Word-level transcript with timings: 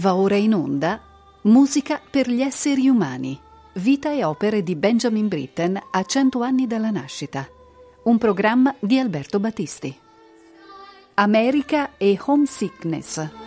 Va 0.00 0.14
ora 0.14 0.36
in 0.36 0.54
onda 0.54 0.98
Musica 1.42 2.00
per 2.10 2.30
gli 2.30 2.40
esseri 2.40 2.88
umani. 2.88 3.38
Vita 3.74 4.10
e 4.10 4.24
opere 4.24 4.62
di 4.62 4.74
Benjamin 4.74 5.28
Britten 5.28 5.78
a 5.90 6.02
cento 6.04 6.40
anni 6.40 6.66
dalla 6.66 6.90
nascita. 6.90 7.46
Un 8.04 8.16
programma 8.16 8.74
di 8.78 8.98
Alberto 8.98 9.38
Battisti. 9.38 9.94
America 11.14 11.98
e 11.98 12.18
Homesickness. 12.18 13.39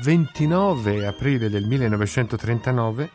29 0.00 1.06
aprile 1.06 1.50
del 1.50 1.66
1939 1.66 3.10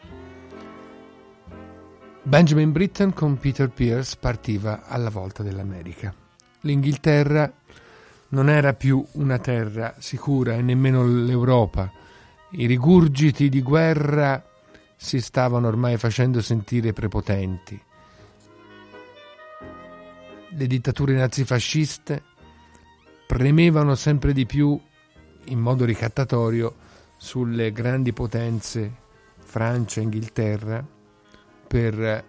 Benjamin 2.24 2.74
Britten 2.74 3.14
con 3.14 3.38
Peter 3.38 3.70
Pierce 3.70 4.18
partiva 4.20 4.84
alla 4.86 5.10
volta 5.10 5.44
dell'America. 5.44 6.14
L'Inghilterra 6.62 7.50
non 8.30 8.50
era 8.50 8.74
più 8.74 9.06
una 9.14 9.40
terra 9.40 9.96
sicura 10.00 10.56
e 10.56 10.62
nemmeno 10.62 11.06
l'Europa. 11.06 11.90
I 12.52 12.66
rigurgiti 12.66 13.48
di 13.48 13.62
guerra 13.62 14.44
si 14.98 15.22
stavano 15.22 15.68
ormai 15.68 15.96
facendo 15.96 16.42
sentire 16.42 16.92
prepotenti. 16.92 17.82
Le 20.50 20.68
dittature 20.68 21.14
nazifasciste 21.14 22.24
premevano 23.26 23.96
sempre 23.96 24.34
di 24.34 24.46
più 24.46 24.78
in 25.46 25.60
modo 25.60 25.86
ricattatorio 25.86 26.76
sulle 27.18 27.72
grandi 27.72 28.14
potenze 28.14 29.02
Francia 29.38 30.00
e 30.00 30.04
Inghilterra 30.04 30.86
per 31.68 32.00
eh, 32.02 32.26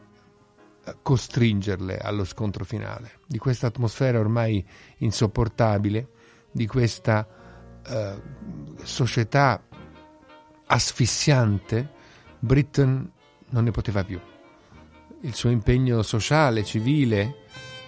costringerle 1.03 1.99
allo 1.99 2.25
scontro 2.25 2.65
finale. 2.65 3.19
Di 3.27 3.39
questa 3.39 3.67
atmosfera 3.67 4.19
ormai 4.19 4.65
insopportabile, 4.99 6.09
di 6.51 6.67
questa 6.67 7.27
eh, 7.87 8.23
società 8.83 9.63
asfissiante, 10.67 11.91
Britain 12.39 13.11
non 13.51 13.65
ne 13.65 13.71
poteva 13.71 14.05
più. 14.05 14.21
Il 15.21 15.35
suo 15.35 15.51
impegno 15.51 16.03
sociale, 16.03 16.65
civile, 16.65 17.43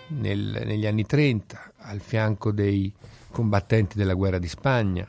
nel, 0.09 0.62
negli 0.65 0.87
anni 0.87 1.05
30, 1.05 1.73
al 1.79 2.00
fianco 2.00 2.53
dei 2.53 2.93
combattenti 3.31 3.99
della 3.99 4.15
guerra 4.15 4.39
di 4.39 4.49
Spagna, 4.49 5.06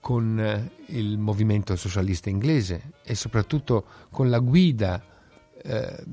con 0.00 0.40
eh, 0.40 0.70
il 0.86 1.18
movimento 1.18 1.76
socialista 1.76 2.30
inglese 2.30 2.92
e 3.04 3.14
soprattutto 3.14 3.84
con 4.10 4.30
la 4.30 4.38
guida 4.38 5.04
eh, 5.62 6.04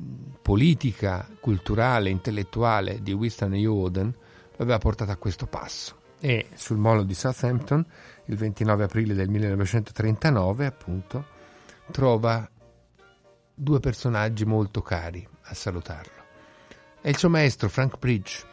politica, 0.42 1.28
culturale, 1.40 2.10
intellettuale 2.10 3.02
di 3.02 3.14
Winston 3.14 3.56
Yoden, 3.56 4.14
lo 4.56 4.64
aveva 4.64 4.78
portato 4.78 5.12
a 5.12 5.16
questo 5.16 5.48
passo. 5.48 5.96
E 6.20 6.48
sul 6.56 6.78
molo 6.78 7.04
di 7.04 7.14
Southampton, 7.14 7.86
il 8.26 8.36
29 8.36 8.84
aprile 8.84 9.14
del 9.14 9.30
1939, 9.30 10.66
appunto, 10.66 11.26
trova 11.92 12.50
due 13.54 13.80
personaggi 13.80 14.46
molto 14.46 14.82
cari 14.82 15.26
a 15.44 15.54
salutarlo. 15.54 16.26
È 17.00 17.10
il 17.10 17.18
suo 17.18 17.30
maestro 17.30 17.70
Frank 17.70 17.98
Bridge, 17.98 18.44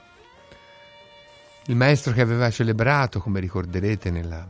il 1.66 1.76
maestro 1.76 2.12
che 2.12 2.20
aveva 2.20 2.50
celebrato, 2.50 3.18
come 3.18 3.40
ricorderete 3.40 4.10
nella 4.10 4.46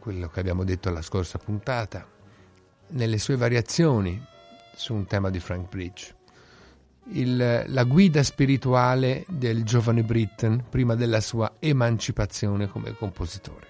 quello 0.00 0.28
che 0.28 0.40
abbiamo 0.40 0.64
detto 0.64 0.88
alla 0.88 1.02
scorsa 1.02 1.38
puntata, 1.38 2.04
nelle 2.88 3.18
sue 3.18 3.36
variazioni 3.36 4.20
su 4.74 4.94
un 4.94 5.04
tema 5.04 5.30
di 5.30 5.38
Frank 5.38 5.68
Bridge. 5.68 6.16
Il, 7.12 7.64
la 7.66 7.84
guida 7.84 8.22
spirituale 8.22 9.24
del 9.28 9.62
giovane 9.64 10.02
Britten 10.02 10.64
prima 10.68 10.94
della 10.94 11.20
sua 11.20 11.56
emancipazione 11.58 12.68
come 12.68 12.94
compositore. 12.94 13.68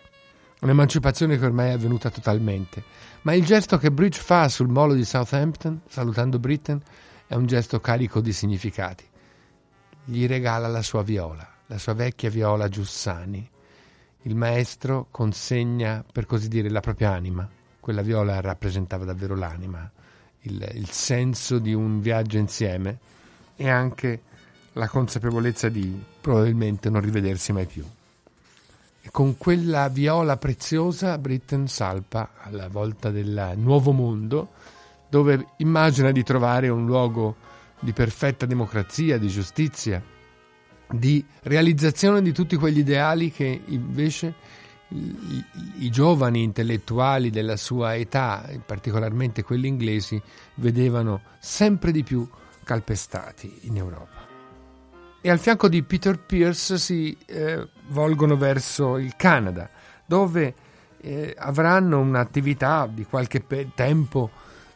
Un'emancipazione 0.61 1.39
che 1.39 1.45
ormai 1.45 1.71
è 1.71 1.73
avvenuta 1.73 2.11
totalmente, 2.11 2.85
ma 3.23 3.33
il 3.33 3.45
gesto 3.45 3.79
che 3.79 3.91
Bridge 3.91 4.21
fa 4.21 4.49
sul 4.49 4.69
molo 4.69 4.93
di 4.95 5.05
Southampton, 5.05 5.81
salutando 5.89 6.39
Britten, 6.39 6.81
è 7.27 7.35
un 7.35 7.47
gesto 7.47 7.81
carico 7.81 8.21
di 8.21 8.33
significati. 8.33 9.05
Gli 10.05 10.27
regala 10.27 10.69
la 10.69 10.83
sua 10.83 11.03
viola, 11.03 11.49
la 11.67 11.79
sua 11.79 11.95
vecchia 11.95 12.29
viola 12.29 12.69
Giussani, 12.69 13.49
il 14.23 14.35
maestro 14.35 15.07
consegna, 15.11 16.05
per 16.11 16.27
così 16.27 16.49
dire, 16.49 16.69
la 16.69 16.81
propria 16.81 17.13
anima. 17.13 17.49
Quella 17.79 18.03
viola 18.03 18.41
rappresentava 18.41 19.05
davvero 19.05 19.35
l'anima, 19.35 19.91
il, 20.43 20.71
il 20.75 20.91
senso 20.91 21.59
di 21.59 21.73
un 21.73 22.01
viaggio 22.01 22.37
insieme 22.37 22.99
e 23.57 23.69
anche 23.69 24.23
la 24.75 24.89
consapevolezza 24.89 25.69
di 25.69 26.01
probabilmente 26.21 26.91
non 26.91 27.01
rivedersi 27.01 27.53
mai 27.53 27.67
più. 27.67 27.85
E 29.03 29.11
con 29.11 29.39
quella 29.39 29.89
viola 29.89 30.37
preziosa 30.37 31.17
Britten 31.17 31.67
salpa 31.69 32.33
alla 32.37 32.69
volta 32.69 33.11
del 33.11 33.55
nuovo 33.57 33.93
mondo, 33.93 34.51
dove 35.09 35.47
immagina 35.57 36.11
di 36.11 36.23
trovare 36.23 36.69
un 36.69 36.85
luogo 36.85 37.37
di 37.81 37.93
perfetta 37.93 38.45
democrazia, 38.45 39.19
di 39.19 39.29
giustizia, 39.29 40.03
di 40.91 41.25
realizzazione 41.43 42.23
di 42.23 42.33
tutti 42.33 42.57
quegli 42.57 42.79
ideali 42.79 43.31
che 43.31 43.63
invece 43.67 44.35
i, 44.89 45.45
i, 45.79 45.91
giovani 45.91 46.43
intellettuali 46.43 47.31
della 47.31 47.57
sua 47.57 47.95
età, 47.95 48.49
particolarmente 48.67 49.43
quelli 49.43 49.69
inglesi, 49.69 50.21
vedevano 50.55 51.23
sempre 51.39 51.93
di 51.93 52.03
più 52.03 52.29
calpestati 52.65 53.61
in 53.63 53.77
Europa. 53.77 54.29
E 55.21 55.31
al 55.31 55.39
fianco 55.39 55.69
di 55.69 55.83
Peter 55.83 56.19
Pierce 56.19 56.79
si 56.79 57.17
eh, 57.27 57.69
volgono 57.89 58.37
verso 58.37 58.97
il 58.97 59.15
Canada, 59.17 59.71
dove 60.07 60.55
eh, 61.01 61.35
avranno 61.39 62.01
un'attività 62.01 62.89
di 62.93 63.05
qualche 63.05 63.45
tempo 63.75 64.31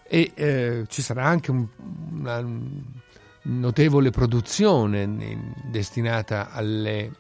e 0.07 0.33
eh, 0.35 0.85
ci 0.89 1.03
sarà 1.03 1.25
anche 1.25 1.51
un, 1.51 1.67
una, 2.13 2.45
notevole 3.45 4.11
produzione 4.11 5.55
destinata 5.65 6.51
alle, 6.51 6.99
eh, 7.01 7.13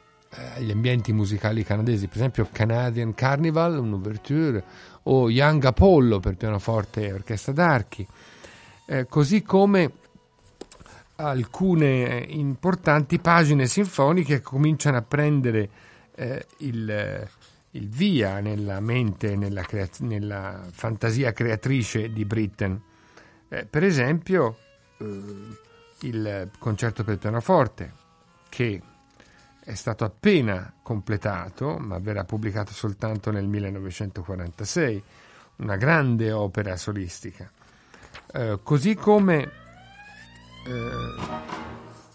agli 0.56 0.70
ambienti 0.70 1.12
musicali 1.12 1.64
canadesi, 1.64 2.06
per 2.06 2.16
esempio 2.16 2.48
Canadian 2.50 3.14
Carnival, 3.14 3.78
un'ouverture, 3.78 4.64
o 5.04 5.30
Young 5.30 5.64
Apollo 5.64 6.20
per 6.20 6.36
pianoforte 6.36 7.06
e 7.06 7.12
orchestra 7.12 7.52
d'archi, 7.52 8.06
eh, 8.86 9.06
così 9.06 9.42
come 9.42 9.92
alcune 11.16 12.24
importanti 12.28 13.18
pagine 13.18 13.66
sinfoniche 13.66 14.36
che 14.36 14.42
cominciano 14.42 14.96
a 14.96 15.02
prendere 15.02 15.68
eh, 16.16 16.46
il, 16.58 17.28
il, 17.70 17.88
via 17.88 18.40
nella 18.40 18.80
mente, 18.80 19.36
nella, 19.36 19.62
creaz- 19.62 20.00
nella, 20.00 20.62
fantasia 20.70 21.32
creatrice 21.32 22.12
di 22.12 22.24
Britten. 22.24 22.80
Eh, 23.48 23.64
per 23.66 23.84
esempio, 23.84 24.56
eh, 24.98 25.62
il 26.06 26.50
concerto 26.58 27.04
per 27.04 27.18
pianoforte, 27.18 27.92
che 28.48 28.80
è 29.60 29.74
stato 29.74 30.04
appena 30.04 30.74
completato, 30.82 31.78
ma 31.78 31.98
verrà 31.98 32.24
pubblicato 32.24 32.72
soltanto 32.72 33.30
nel 33.30 33.46
1946, 33.46 35.02
una 35.56 35.76
grande 35.76 36.32
opera 36.32 36.76
solistica. 36.76 37.50
Eh, 38.32 38.60
così 38.62 38.94
come 38.94 39.50
eh, 40.66 40.90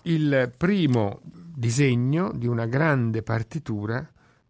il 0.04 0.54
primo 0.56 1.22
disegno 1.24 2.32
di 2.32 2.48
una 2.48 2.66
grande 2.66 3.24
partitura 3.24 4.08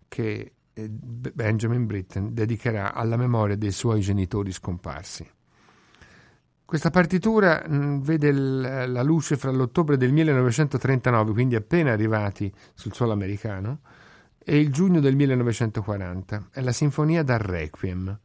che 0.07 0.53
eh, 0.73 0.89
Benjamin 0.89 1.85
Britten 1.85 2.33
dedicherà 2.33 2.93
alla 2.93 3.17
memoria 3.17 3.55
dei 3.55 3.71
suoi 3.71 4.01
genitori 4.01 4.51
scomparsi. 4.51 5.27
Questa 6.69 6.91
partitura 6.91 7.63
mh, 7.67 8.01
vede 8.01 8.31
l- 8.31 8.91
la 8.91 9.01
luce 9.01 9.37
fra 9.37 9.49
l'ottobre 9.49 9.97
del 9.97 10.11
1939, 10.13 11.31
quindi 11.31 11.55
appena 11.55 11.91
arrivati 11.91 12.53
sul 12.75 12.93
suolo 12.93 13.11
americano, 13.11 13.79
e 14.37 14.59
il 14.59 14.71
giugno 14.71 14.99
del 14.99 15.15
1940. 15.15 16.49
È 16.51 16.61
la 16.61 16.71
Sinfonia 16.71 17.23
dal 17.23 17.39
Requiem, 17.39 18.15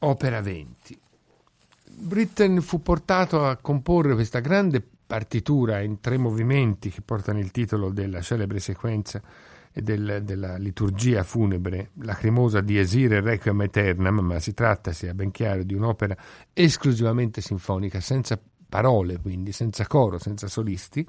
opera 0.00 0.40
20. 0.40 0.98
Britten 1.84 2.60
fu 2.62 2.82
portato 2.82 3.46
a 3.46 3.58
comporre 3.58 4.14
questa 4.14 4.40
grande 4.40 4.82
partitura 5.06 5.80
in 5.80 6.00
tre 6.00 6.18
movimenti 6.18 6.90
che 6.90 7.00
portano 7.00 7.38
il 7.38 7.52
titolo 7.52 7.90
della 7.90 8.22
celebre 8.22 8.58
sequenza 8.58 9.22
del, 9.82 10.22
della 10.22 10.56
liturgia 10.56 11.24
funebre, 11.24 11.90
lacrimosa 12.02 12.60
di 12.60 12.78
Esire 12.78 13.20
Requiem 13.20 13.60
Aeternam, 13.60 14.20
ma 14.20 14.38
si 14.38 14.54
tratta, 14.54 14.92
sia 14.92 15.14
ben 15.14 15.30
chiaro, 15.30 15.64
di 15.64 15.74
un'opera 15.74 16.16
esclusivamente 16.52 17.40
sinfonica, 17.40 18.00
senza 18.00 18.40
parole, 18.68 19.18
quindi 19.20 19.52
senza 19.52 19.86
coro, 19.86 20.18
senza 20.18 20.46
solisti. 20.46 21.06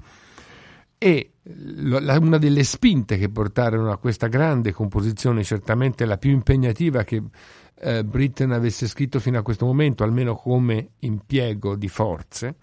E 0.98 1.30
una 1.42 2.38
delle 2.38 2.64
spinte 2.64 3.18
che 3.18 3.28
portarono 3.28 3.92
a 3.92 3.98
questa 3.98 4.28
grande 4.28 4.72
composizione, 4.72 5.44
certamente 5.44 6.04
la 6.04 6.16
più 6.16 6.30
impegnativa 6.30 7.04
che 7.04 7.22
eh, 7.78 8.02
Britten 8.02 8.52
avesse 8.52 8.88
scritto 8.88 9.20
fino 9.20 9.38
a 9.38 9.42
questo 9.42 9.66
momento, 9.66 10.02
almeno 10.02 10.34
come 10.34 10.92
impiego 11.00 11.76
di 11.76 11.88
forze, 11.88 12.54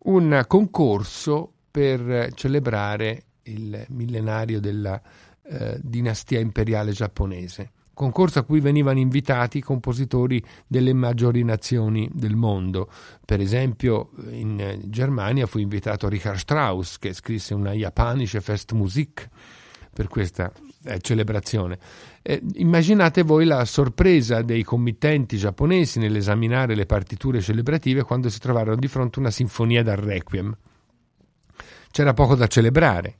un 0.00 0.44
concorso 0.46 1.52
per 1.70 2.32
celebrare 2.34 3.22
il 3.50 3.84
millenario 3.88 4.60
della 4.60 5.00
eh, 5.42 5.78
dinastia 5.80 6.40
imperiale 6.40 6.92
giapponese, 6.92 7.70
concorso 7.94 8.38
a 8.38 8.42
cui 8.42 8.60
venivano 8.60 8.98
invitati 8.98 9.60
compositori 9.60 10.42
delle 10.66 10.92
maggiori 10.92 11.42
nazioni 11.42 12.08
del 12.12 12.36
mondo. 12.36 12.90
Per 13.24 13.40
esempio 13.40 14.10
in 14.30 14.80
Germania 14.84 15.46
fu 15.46 15.58
invitato 15.58 16.08
Richard 16.08 16.38
Strauss 16.38 16.98
che 16.98 17.12
scrisse 17.12 17.54
una 17.54 17.72
Japanische 17.72 18.40
Festmusik 18.40 19.28
per 19.92 20.06
questa 20.06 20.52
eh, 20.84 21.00
celebrazione. 21.00 21.78
Eh, 22.22 22.40
immaginate 22.54 23.22
voi 23.22 23.44
la 23.44 23.64
sorpresa 23.64 24.42
dei 24.42 24.62
committenti 24.62 25.36
giapponesi 25.36 25.98
nell'esaminare 25.98 26.74
le 26.74 26.86
partiture 26.86 27.40
celebrative 27.40 28.04
quando 28.04 28.28
si 28.28 28.38
trovarono 28.38 28.76
di 28.76 28.86
fronte 28.86 29.18
a 29.18 29.22
una 29.22 29.30
sinfonia 29.30 29.82
dal 29.82 29.96
Requiem. 29.96 30.56
C'era 31.90 32.12
poco 32.12 32.36
da 32.36 32.46
celebrare, 32.46 33.17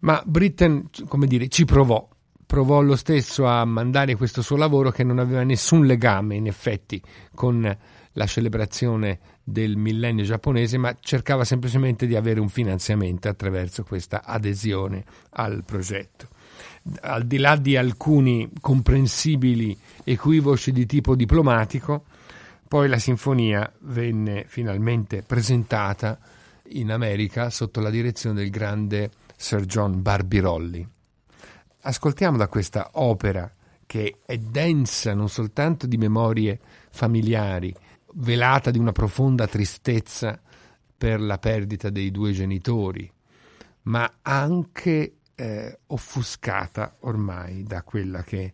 ma 0.00 0.22
Britten, 0.24 0.88
come 1.08 1.26
dire, 1.26 1.48
ci 1.48 1.64
provò. 1.64 2.06
Provò 2.46 2.80
lo 2.80 2.96
stesso 2.96 3.46
a 3.46 3.64
mandare 3.64 4.16
questo 4.16 4.42
suo 4.42 4.56
lavoro 4.56 4.90
che 4.90 5.04
non 5.04 5.18
aveva 5.18 5.44
nessun 5.44 5.86
legame, 5.86 6.34
in 6.34 6.46
effetti, 6.46 7.00
con 7.34 7.76
la 8.14 8.26
celebrazione 8.26 9.20
del 9.44 9.76
millennio 9.76 10.24
giapponese, 10.24 10.76
ma 10.76 10.96
cercava 11.00 11.44
semplicemente 11.44 12.06
di 12.06 12.16
avere 12.16 12.40
un 12.40 12.48
finanziamento 12.48 13.28
attraverso 13.28 13.84
questa 13.84 14.24
adesione 14.24 15.04
al 15.30 15.62
progetto. 15.64 16.28
Al 17.02 17.24
di 17.24 17.38
là 17.38 17.56
di 17.56 17.76
alcuni 17.76 18.50
comprensibili 18.60 19.76
equivoci 20.02 20.72
di 20.72 20.86
tipo 20.86 21.14
diplomatico, 21.14 22.04
poi 22.66 22.88
la 22.88 22.98
sinfonia 22.98 23.70
venne 23.80 24.44
finalmente 24.46 25.22
presentata 25.22 26.18
in 26.70 26.90
America 26.90 27.50
sotto 27.50 27.80
la 27.80 27.90
direzione 27.90 28.40
del 28.40 28.50
grande 28.50 29.10
Sir 29.40 29.64
John 29.64 30.02
Barbirolli. 30.02 30.86
Ascoltiamo 31.80 32.36
da 32.36 32.46
questa 32.46 32.90
opera 32.92 33.50
che 33.86 34.18
è 34.26 34.36
densa 34.36 35.14
non 35.14 35.30
soltanto 35.30 35.86
di 35.86 35.96
memorie 35.96 36.60
familiari, 36.90 37.74
velata 38.16 38.70
di 38.70 38.78
una 38.78 38.92
profonda 38.92 39.46
tristezza 39.46 40.38
per 40.94 41.22
la 41.22 41.38
perdita 41.38 41.88
dei 41.88 42.10
due 42.10 42.32
genitori, 42.32 43.10
ma 43.84 44.18
anche 44.20 45.14
eh, 45.34 45.78
offuscata 45.86 46.96
ormai 47.00 47.62
da 47.62 47.82
quella 47.82 48.22
che 48.22 48.52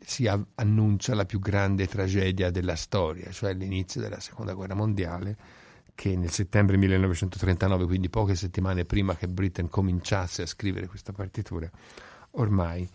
si 0.00 0.26
annuncia 0.26 1.14
la 1.14 1.26
più 1.26 1.38
grande 1.38 1.86
tragedia 1.86 2.50
della 2.50 2.76
storia, 2.76 3.30
cioè 3.30 3.52
l'inizio 3.52 4.00
della 4.00 4.20
seconda 4.20 4.54
guerra 4.54 4.74
mondiale, 4.74 5.36
che 5.98 6.14
nel 6.14 6.30
settembre 6.30 6.76
1939, 6.76 7.84
quindi 7.86 8.08
poche 8.08 8.36
settimane 8.36 8.84
prima 8.84 9.16
che 9.16 9.26
Britten 9.26 9.68
cominciasse 9.68 10.42
a 10.42 10.46
scrivere 10.46 10.86
questa 10.86 11.10
partitura, 11.10 11.68
ormai 12.32 12.88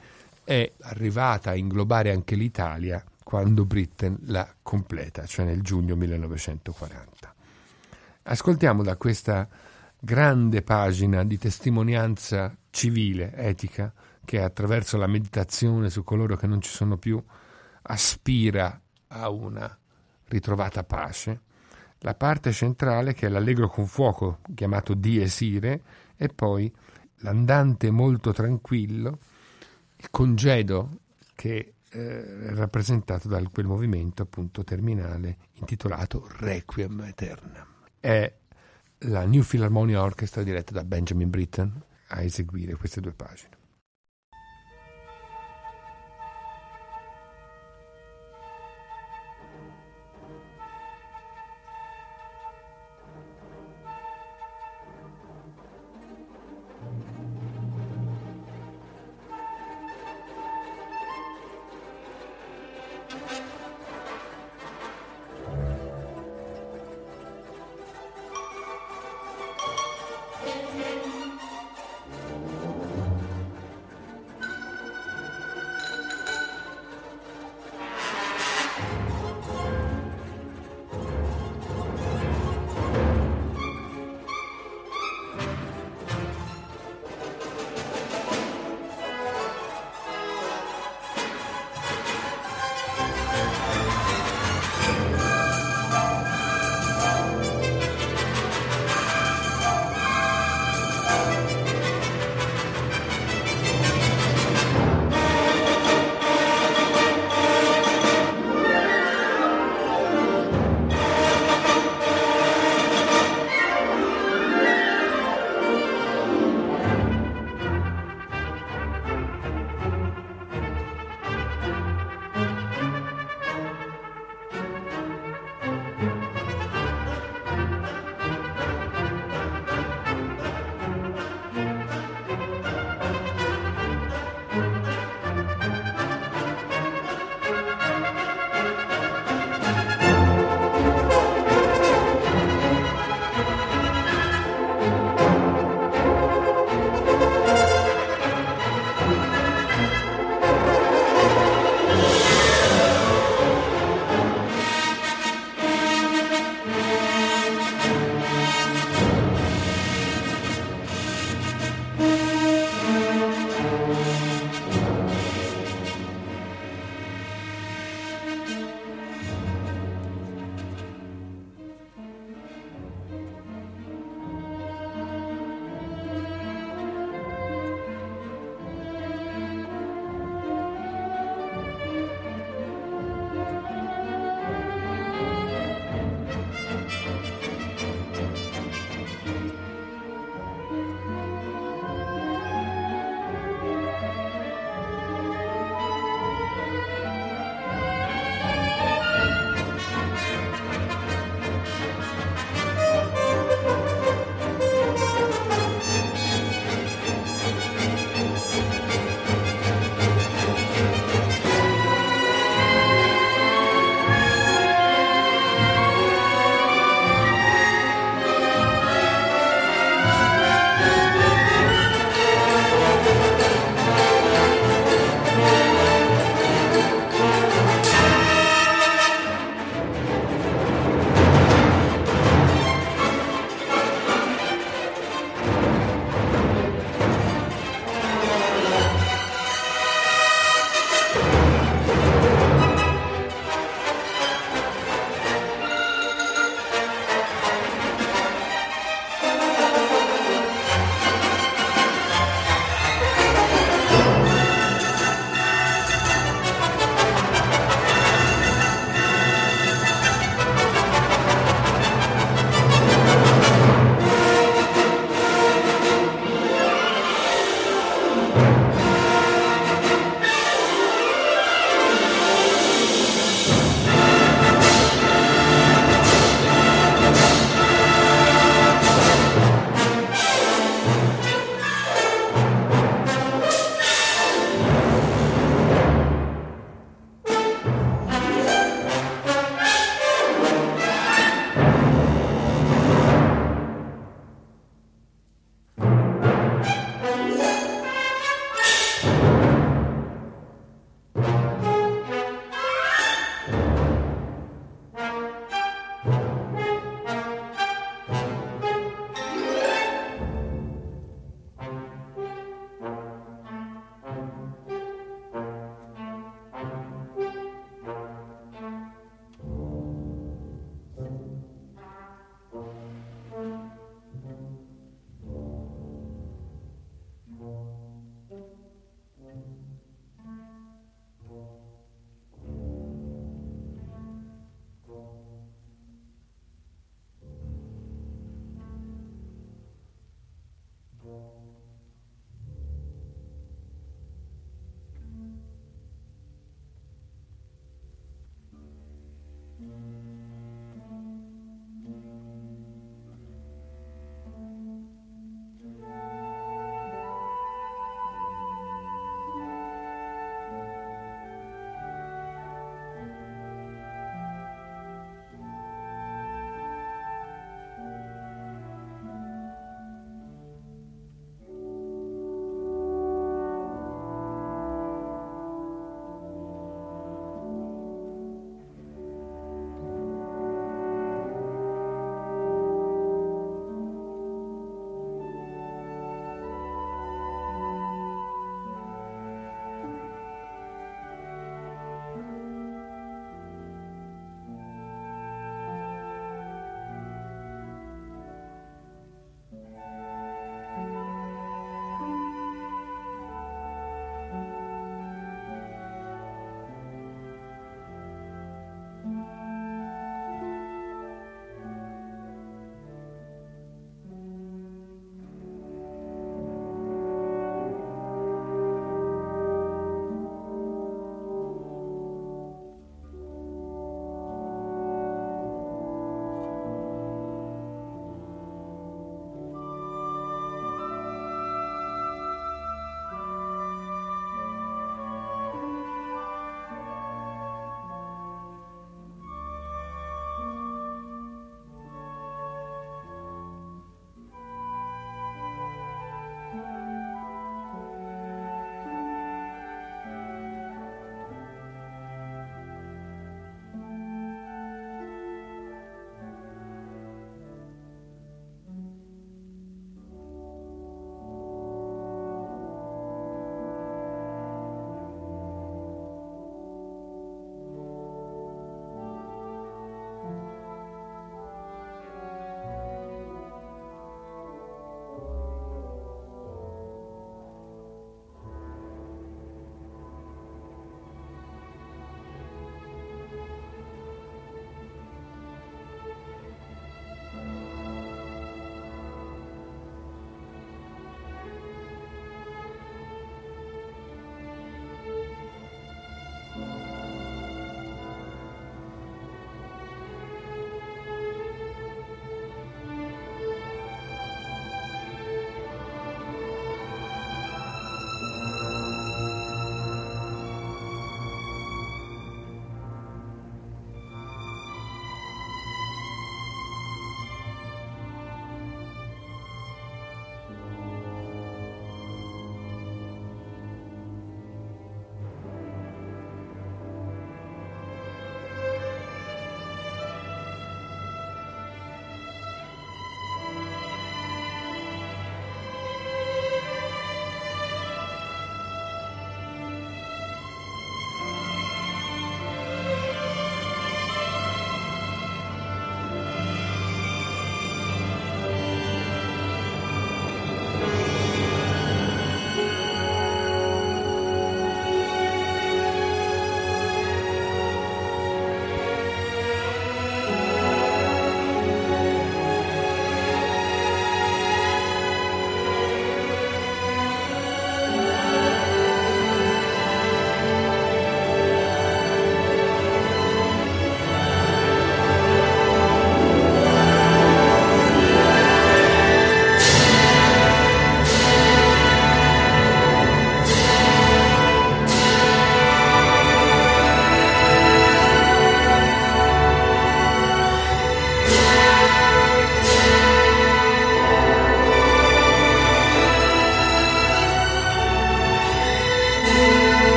è 0.45 0.71
arrivata 0.83 1.49
a 1.49 1.55
inglobare 1.55 2.11
anche 2.11 2.35
l'Italia 2.35 3.03
quando 3.21 3.65
Britten 3.65 4.19
la 4.27 4.49
completa, 4.63 5.25
cioè 5.25 5.43
nel 5.43 5.61
giugno 5.61 5.97
1940. 5.97 7.35
Ascoltiamo 8.23 8.83
da 8.83 8.95
questa 8.95 9.49
grande 9.99 10.61
pagina 10.61 11.25
di 11.25 11.37
testimonianza 11.37 12.55
civile, 12.69 13.33
etica, 13.35 13.91
che 14.23 14.41
attraverso 14.41 14.95
la 14.95 15.07
meditazione 15.07 15.89
su 15.89 16.05
coloro 16.05 16.37
che 16.37 16.47
non 16.47 16.61
ci 16.61 16.71
sono 16.71 16.95
più 16.95 17.21
aspira 17.81 18.79
a 19.07 19.27
una 19.27 19.77
ritrovata 20.29 20.85
pace, 20.85 21.41
la 22.03 22.15
parte 22.15 22.51
centrale 22.51 23.13
che 23.13 23.27
è 23.27 23.29
l'allegro 23.29 23.69
con 23.69 23.87
fuoco 23.87 24.39
chiamato 24.53 24.93
Dies 24.93 25.39
Irae 25.41 25.81
e 26.17 26.27
poi 26.27 26.71
l'andante 27.17 27.89
molto 27.91 28.33
tranquillo, 28.33 29.19
il 29.95 30.09
congedo 30.11 30.99
che 31.33 31.75
eh, 31.89 32.53
rappresentato 32.55 33.29
da 33.29 33.41
quel 33.49 33.67
movimento 33.67 34.23
appunto 34.23 34.63
terminale 34.65 35.37
intitolato 35.53 36.27
Requiem 36.39 36.99
Aeternam. 36.99 37.67
È 37.99 38.33
la 39.05 39.25
New 39.25 39.43
Philharmonia 39.43 40.01
Orchestra 40.01 40.43
diretta 40.43 40.73
da 40.73 40.83
Benjamin 40.83 41.29
Britten 41.29 41.81
a 42.07 42.21
eseguire 42.21 42.75
queste 42.75 42.99
due 42.99 43.13
pagine. 43.13 43.52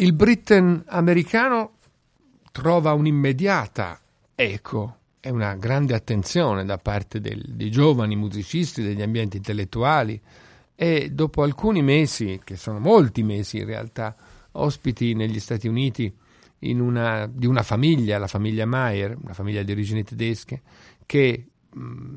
Il 0.00 0.12
Britain 0.12 0.80
americano 0.86 1.72
trova 2.52 2.92
un'immediata 2.92 4.00
eco 4.36 4.98
e 5.18 5.28
una 5.28 5.56
grande 5.56 5.92
attenzione 5.92 6.64
da 6.64 6.78
parte 6.78 7.20
del, 7.20 7.42
dei 7.44 7.68
giovani 7.68 8.14
musicisti, 8.14 8.80
degli 8.80 9.02
ambienti 9.02 9.38
intellettuali 9.38 10.20
e 10.76 11.10
dopo 11.10 11.42
alcuni 11.42 11.82
mesi, 11.82 12.40
che 12.44 12.54
sono 12.54 12.78
molti 12.78 13.24
mesi 13.24 13.58
in 13.58 13.64
realtà, 13.64 14.14
ospiti 14.52 15.14
negli 15.14 15.40
Stati 15.40 15.66
Uniti 15.66 16.14
una, 16.60 17.26
di 17.26 17.46
una 17.46 17.64
famiglia, 17.64 18.18
la 18.18 18.28
famiglia 18.28 18.66
Mayer, 18.66 19.18
una 19.20 19.34
famiglia 19.34 19.64
di 19.64 19.72
origini 19.72 20.04
tedesche, 20.04 20.62
che 21.06 21.44
mh, 21.72 22.14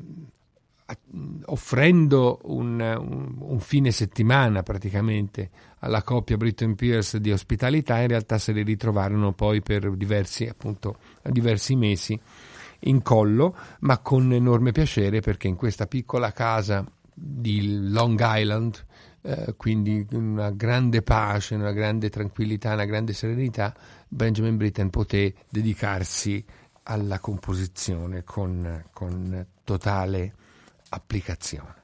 offrendo 1.46 2.40
un, 2.44 2.80
un, 2.80 3.34
un, 3.38 3.60
fine 3.60 3.90
settimana 3.90 4.62
praticamente 4.62 5.50
alla 5.80 6.02
coppia 6.02 6.36
Britton 6.36 6.74
Pierce 6.74 7.20
di 7.20 7.32
ospitalità, 7.32 7.98
in 8.00 8.08
realtà 8.08 8.38
se 8.38 8.52
li 8.52 8.62
ritrovarono 8.62 9.32
poi 9.32 9.60
per 9.60 9.90
diversi, 9.96 10.46
appunto, 10.46 10.96
diversi 11.22 11.76
mesi 11.76 12.18
in 12.80 13.02
collo, 13.02 13.56
ma 13.80 13.98
con 13.98 14.32
enorme 14.32 14.72
piacere 14.72 15.20
perché 15.20 15.48
in 15.48 15.56
questa 15.56 15.86
piccola 15.86 16.32
casa 16.32 16.84
di 17.14 17.90
Long 17.90 18.18
Island, 18.20 18.84
eh, 19.22 19.54
quindi 19.56 20.06
una 20.12 20.50
grande 20.50 21.02
pace, 21.02 21.54
una 21.54 21.72
grande 21.72 22.10
tranquillità, 22.10 22.72
una 22.72 22.84
grande 22.84 23.12
serenità, 23.12 23.74
Benjamin 24.08 24.56
Britten 24.56 24.90
poté 24.90 25.34
dedicarsi 25.48 26.44
alla 26.84 27.20
composizione 27.20 28.24
con, 28.24 28.84
con 28.92 29.46
totale 29.62 30.34
applicazione. 30.92 31.80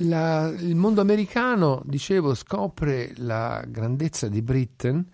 La, 0.00 0.48
il 0.48 0.74
mondo 0.74 1.00
americano, 1.00 1.82
dicevo, 1.84 2.34
scopre 2.34 3.12
la 3.16 3.62
grandezza 3.66 4.28
di 4.28 4.42
Britten 4.42 5.06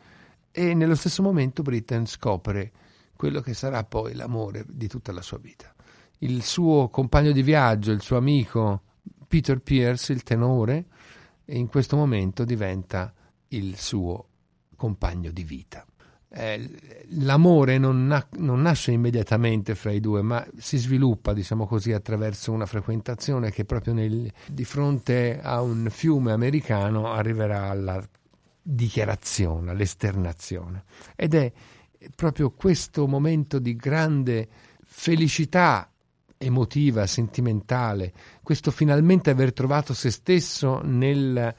e 0.51 0.75
nello 0.75 0.95
stesso 0.95 1.23
momento 1.23 1.63
Britten 1.63 2.07
scopre 2.07 2.73
quello 3.15 3.41
che 3.41 3.55
sarà 3.55 3.85
poi 3.85 4.15
l'amore 4.15 4.65
di 4.69 4.89
tutta 4.89 5.13
la 5.13 5.23
sua 5.23 5.39
vita. 5.39 5.73
Il 6.19 6.43
suo 6.43 6.89
compagno 6.89 7.33
di 7.33 7.43
viaggio, 7.43 7.93
il 7.93 8.03
suo 8.03 8.17
amico 8.17 8.83
Peter 9.29 9.61
Pierce, 9.61 10.13
il 10.13 10.23
tenore, 10.23 10.87
in 11.47 11.69
questo 11.69 11.97
momento 11.97 12.45
diventa 12.45 13.13
il 13.49 13.77
suo 13.79 14.29
compagno 14.77 15.31
di 15.31 15.45
vita 15.45 15.87
eh, 16.35 16.71
l'amore 17.11 17.77
non, 17.79 18.07
na- 18.07 18.27
non, 18.39 18.63
nasce 18.63 18.91
immediatamente 18.91 19.75
fra 19.75 19.91
i 19.93 20.01
due, 20.01 20.23
ma 20.23 20.45
si 20.57 20.79
sviluppa, 20.79 21.33
diciamo 21.33 21.67
così, 21.67 21.93
attraverso 21.93 22.53
una 22.53 22.67
frequentazione 22.67 23.51
che 23.51 23.65
proprio 23.65 23.93
nel, 23.93 24.33
di 24.47 24.65
fronte 24.65 25.41
a 25.43 25.61
un 25.61 25.89
fiume 25.91 26.33
americano 26.33 27.13
arriverà 27.13 27.69
alla 27.69 28.03
dichiarazione, 28.63 29.73
all'esternazione. 29.73 30.85
Ed 31.17 31.35
è 31.35 31.53
proprio 32.15 32.51
questo 32.51 33.07
momento 33.07 33.59
di 33.59 33.77
grande 33.77 34.49
felicità 34.83 35.91
emotiva, 36.39 37.07
sentimentale, 37.07 38.13
questo 38.43 38.71
finalmente 38.71 39.31
aver 39.31 39.53
trovato 39.53 39.95
se 39.95 40.11
stesso 40.11 40.81
nel 40.83 41.55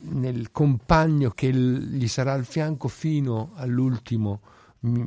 nel 0.00 0.50
compagno 0.50 1.30
che 1.30 1.52
gli 1.52 2.08
sarà 2.08 2.32
al 2.32 2.44
fianco 2.44 2.88
fino 2.88 3.52
all'ultimo 3.54 4.40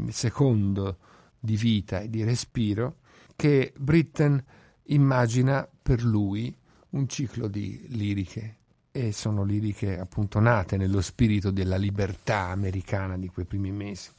secondo 0.09 0.97
di 1.39 1.55
vita 1.55 1.99
e 1.99 2.09
di 2.09 2.23
respiro, 2.23 2.97
che 3.35 3.73
Britten 3.77 4.43
immagina 4.83 5.67
per 5.81 6.03
lui 6.03 6.55
un 6.91 7.07
ciclo 7.07 7.47
di 7.47 7.85
liriche 7.89 8.57
e 8.91 9.11
sono 9.11 9.43
liriche 9.43 9.99
appunto 9.99 10.39
nate 10.39 10.77
nello 10.77 11.01
spirito 11.01 11.51
della 11.51 11.75
libertà 11.75 12.47
americana 12.47 13.17
di 13.17 13.27
quei 13.27 13.45
primi 13.45 13.71
mesi. 13.71 14.09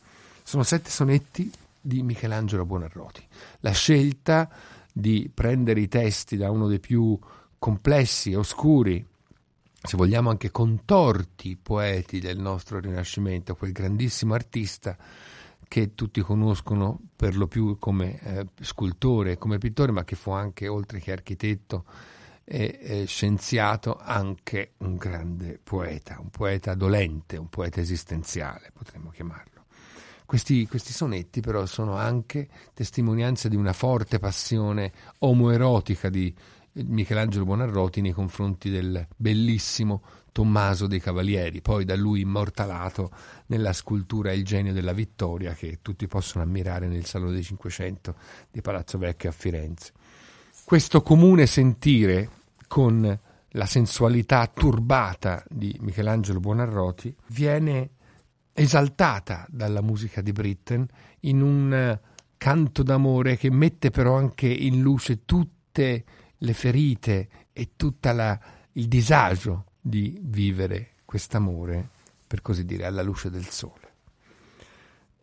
Sono 0.43 0.63
sette 0.63 0.91
sonetti 0.91 1.51
di 1.81 2.03
Michelangelo 2.03 2.67
Buonarroti. 2.67 3.27
La 3.61 3.71
scelta 3.71 4.51
di 4.93 5.31
prendere 5.33 5.81
i 5.81 5.89
testi 5.89 6.37
da 6.37 6.51
uno 6.51 6.69
dei 6.69 6.81
più 6.81 7.19
complessi 7.59 8.35
oscuri 8.35 9.05
se 9.87 9.97
vogliamo 9.97 10.31
anche 10.31 10.51
contorti 10.51 11.57
poeti 11.57 12.19
del 12.19 12.39
nostro 12.39 12.81
Rinascimento, 12.81 13.55
quel 13.55 13.73
grandissimo 13.73 14.35
artista 14.35 14.97
che 15.69 15.95
tutti 15.95 16.21
conoscono 16.21 16.99
per 17.15 17.37
lo 17.37 17.47
più 17.47 17.79
come 17.79 18.21
eh, 18.21 18.47
scultore, 18.61 19.39
come 19.39 19.59
pittore, 19.59 19.93
ma 19.93 20.05
che 20.05 20.17
fu 20.17 20.31
anche, 20.31 20.67
oltre 20.69 21.01
che 21.01 21.13
architetto 21.13 21.85
e, 22.45 22.79
e 22.81 23.05
scienziato, 23.07 23.97
anche 24.01 24.73
un 24.79 24.97
grande 24.97 25.59
poeta, 25.63 26.19
un 26.21 26.31
poeta 26.31 26.75
dolente, 26.75 27.37
un 27.37 27.49
poeta 27.49 27.81
esistenziale, 27.81 28.71
potremmo 28.73 29.11
chiamarlo. 29.11 29.65
Questi, 30.25 30.67
questi, 30.67 30.93
sonetti 30.93 31.41
però 31.41 31.65
sono 31.67 31.95
anche 31.95 32.49
testimonianza 32.75 33.47
di 33.49 33.55
una 33.55 33.73
forte 33.73 34.19
passione 34.19 34.93
omoerotica 35.19 36.09
di 36.09 36.35
Michelangelo 36.85 37.47
Buonarroti 37.47 38.03
nei 38.03 38.13
confronti 38.13 38.69
del 38.69 39.07
bellissimo 39.17 40.03
Tommaso 40.31 40.87
dei 40.87 41.01
Cavalieri, 41.01 41.63
poi 41.63 41.87
da 41.87 41.97
lui 41.97 42.21
immortalato 42.21 43.11
nella 43.47 43.73
scultura 43.73 44.33
Il 44.33 44.45
genio 44.45 44.75
della 44.75 44.93
vittoria 44.93 45.55
che 45.55 45.79
tutti 45.81 46.07
possono 46.07 46.45
ammirare 46.45 46.87
nel 46.87 47.07
Salone 47.07 47.33
dei 47.33 47.43
Cinquecento 47.43 48.17
di 48.51 48.61
Palazzo 48.61 48.99
Vecchio 48.99 49.31
a 49.31 49.33
Firenze. 49.33 49.93
Questo 50.65 51.01
comune 51.01 51.47
sentire 51.47 52.29
con 52.69 53.19
la 53.49 53.67
sensualità 53.67 54.47
turbata 54.47 55.43
di 55.49 55.75
Michelangelo 55.81 56.41
Buonarroti 56.41 57.15
viene 57.29 57.91
esaltata 58.53 59.47
dalla 59.49 59.81
musica 59.81 60.21
di 60.21 60.33
Britten 60.33 60.87
in 61.21 61.41
un 61.41 61.99
canto 62.37 62.83
d'amore 62.83 63.39
che 63.39 63.51
mette 63.51 63.91
però 63.91 64.17
anche 64.17 64.47
in 64.49 64.83
luce 64.83 65.25
tutte 65.25 65.55
le 65.83 66.05
ferite 66.53 67.29
e 67.53 67.71
tutto 67.77 68.11
il 68.73 68.89
disagio 68.89 69.65
di 69.81 70.19
vivere 70.23 70.95
quest'amore, 71.05 71.89
per 72.27 72.43
così 72.43 72.65
dire, 72.65 72.85
alla 72.85 73.03
luce 73.03 73.31
del 73.31 73.47
sole. 73.47 73.95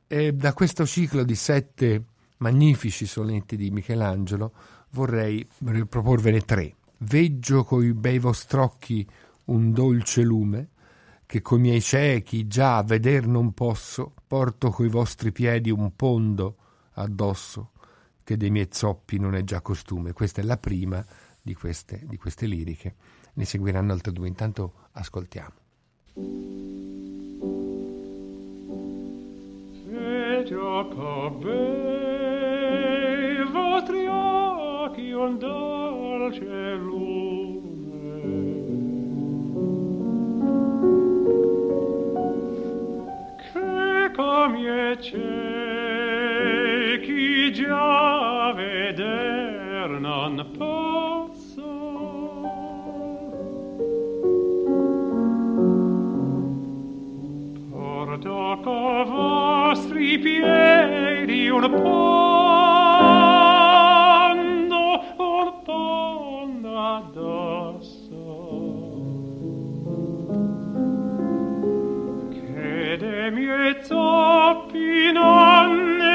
E 0.08 0.34
da 0.34 0.54
questo 0.54 0.86
ciclo 0.86 1.23
di 1.23 1.36
sette 1.36 2.04
magnifici 2.38 3.06
sonetti 3.06 3.56
di 3.56 3.71
Michelangelo 3.71 4.54
vorrei 4.91 5.47
proporvene 5.88 6.41
tre. 6.41 6.76
Veggio 6.99 7.63
coi 7.63 7.93
bei 7.93 8.19
vostrocchi 8.19 9.06
un 9.45 9.71
dolce 9.71 10.21
lume, 10.21 10.69
che 11.26 11.41
coi 11.41 11.60
miei 11.60 11.82
ciechi 11.82 12.47
già 12.47 12.82
veder 12.84 13.28
non 13.28 13.54
posso, 13.54 14.13
porto 14.28 14.69
coi 14.69 14.88
vostri 14.88 15.32
piedi 15.32 15.71
un 15.71 15.95
pondo 15.95 16.58
addosso, 16.93 17.71
che 18.24 18.38
dei 18.38 18.50
miei 18.50 18.70
zoppi 18.72 19.20
non 19.20 19.36
è 19.36 19.44
già 19.44 19.62
costume. 19.62 20.14
Questa 20.14 20.42
è 20.42 20.44
la 20.44 20.58
prima 20.58 21.06
di 21.42 21.54
queste, 21.54 22.02
di 22.04 22.18
queste 22.18 22.46
liriche. 22.46 22.96
Ne 23.34 23.46
seguiranno 23.46 23.92
altre 23.92 24.12
due, 24.12 24.28
intanto 24.28 24.74
ascoltiamo. 24.94 25.62
che 43.54 44.12
come 44.16 44.98
ciechi 45.00 45.62
già 47.54 48.52
veder 48.56 49.89
non 50.00 50.44
posso. 50.58 51.62
Porto 57.70 58.60
co 58.63 59.04
vostri 59.06 60.18
piedi 60.18 61.48
un 61.50 61.70
pondo 61.70 62.34
un 65.18 65.54
pondo 65.63 66.80
addosso. 66.80 68.22
Che 72.32 72.98
de 72.98 73.30
miei 73.30 73.76
zoppi 73.84 75.12
non 75.13 75.92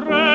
sempre 0.00 0.29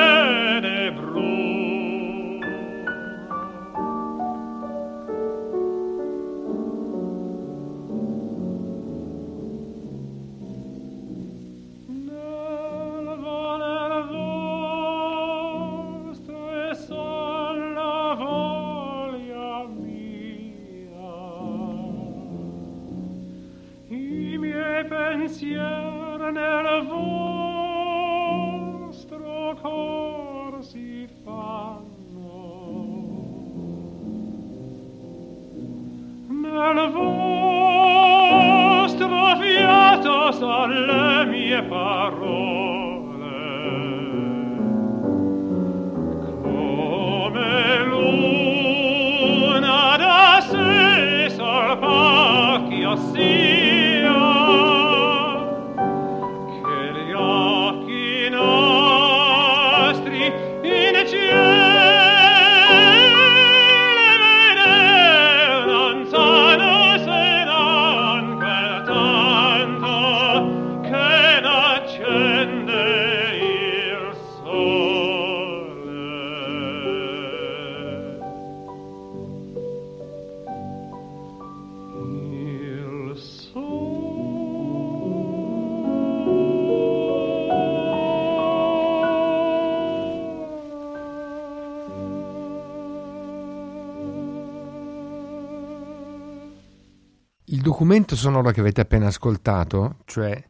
documento 97.86 98.16
sonoro 98.16 98.50
che 98.50 98.58
avete 98.58 98.80
appena 98.80 99.06
ascoltato, 99.06 99.98
cioè 100.06 100.42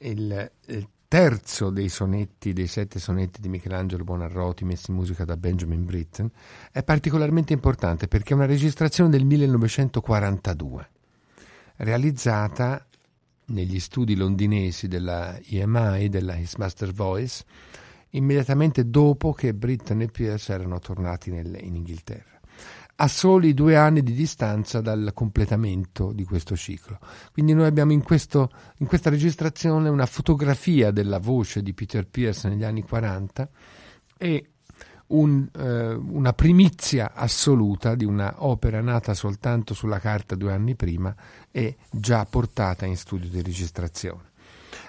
il, 0.00 0.52
il, 0.66 0.88
terzo 1.08 1.70
dei 1.70 1.88
sonetti, 1.88 2.52
dei 2.52 2.66
sette 2.66 2.98
sonetti 2.98 3.40
di 3.40 3.48
Michelangelo 3.48 4.04
Buonarroti 4.04 4.66
messi 4.66 4.90
in 4.90 4.96
musica 4.96 5.24
da 5.24 5.36
Benjamin 5.38 5.86
Britten, 5.86 6.30
è 6.70 6.82
particolarmente 6.82 7.54
importante 7.54 8.06
perché 8.06 8.32
è 8.32 8.36
una 8.36 8.44
registrazione 8.44 9.08
del 9.08 9.24
1942, 9.24 10.90
realizzata 11.76 12.86
negli 13.46 13.80
studi 13.80 14.14
londinesi 14.14 14.86
della 14.86 15.38
EMI, 15.38 16.10
della 16.10 16.36
His 16.36 16.56
Master 16.56 16.92
Voice, 16.92 17.44
immediatamente 18.10 18.90
dopo 18.90 19.32
che 19.32 19.54
Britten 19.54 20.02
e 20.02 20.08
Pierce 20.08 20.52
erano 20.52 20.78
tornati 20.80 21.30
nel, 21.30 21.56
in 21.62 21.76
Inghilterra 21.76 22.33
a 22.96 23.08
soli 23.08 23.54
due 23.54 23.76
anni 23.76 24.02
di 24.02 24.12
distanza 24.12 24.80
dal 24.80 25.10
completamento 25.14 26.12
di 26.12 26.24
questo 26.24 26.56
ciclo. 26.56 26.98
Quindi 27.32 27.52
noi 27.52 27.66
abbiamo 27.66 27.92
in, 27.92 28.02
questo, 28.02 28.50
in 28.78 28.86
questa 28.86 29.10
registrazione 29.10 29.88
una 29.88 30.06
fotografia 30.06 30.90
della 30.90 31.18
voce 31.18 31.62
di 31.62 31.72
Peter 31.72 32.06
Pierce 32.06 32.48
negli 32.48 32.64
anni 32.64 32.82
40 32.82 33.48
e 34.16 34.48
un, 35.06 35.48
eh, 35.56 35.94
una 35.94 36.32
primizia 36.32 37.12
assoluta 37.14 37.94
di 37.94 38.04
un'opera 38.04 38.80
nata 38.80 39.12
soltanto 39.14 39.74
sulla 39.74 39.98
carta 39.98 40.34
due 40.34 40.52
anni 40.52 40.76
prima 40.76 41.14
e 41.50 41.76
già 41.90 42.24
portata 42.24 42.86
in 42.86 42.96
studio 42.96 43.28
di 43.28 43.42
registrazione. 43.42 44.32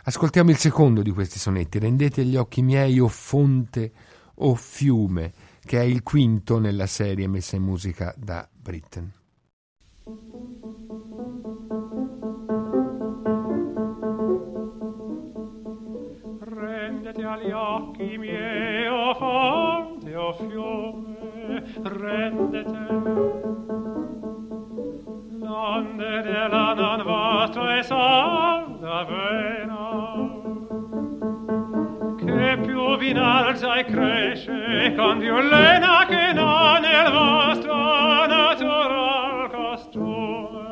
Ascoltiamo 0.04 0.52
il 0.52 0.58
secondo 0.58 1.02
di 1.02 1.12
questi 1.12 1.40
sonetti. 1.40 1.80
Rendete 1.80 2.24
gli 2.24 2.36
occhi 2.36 2.62
miei 2.62 3.00
o 3.00 3.08
fonte 3.08 3.92
o 4.36 4.54
fiume 4.54 5.34
che 5.66 5.80
è 5.80 5.84
il 5.84 6.04
quinto 6.04 6.60
nella 6.60 6.86
serie 6.86 7.28
messa 7.28 7.56
in 7.56 7.64
musica 7.64 8.14
da 8.16 8.48
Britten. 8.52 9.12
Rendete 16.40 17.24
agli 17.24 17.52
occhi 17.52 18.18
miei, 18.18 18.88
o 18.88 19.10
oh 19.10 19.16
fonte 19.16 20.16
o 20.16 20.28
oh 20.28 20.34
fiume, 20.34 21.64
rendete 21.82 22.78
l'onde 25.40 26.22
della 26.22 26.74
non 26.76 27.04
vostra 27.04 27.80
e 27.80 27.84
salda 27.84 29.04
vena 29.04 29.65
vi 33.06 33.12
innalza 33.12 33.76
e 33.76 33.86
cresce 33.86 34.94
con 34.96 35.20
più 35.20 35.36
lena 35.36 36.06
che 36.08 36.34
non 36.34 36.82
nel 36.82 37.12
vostro 37.12 38.26
natural 38.26 39.50
costume 39.52 40.64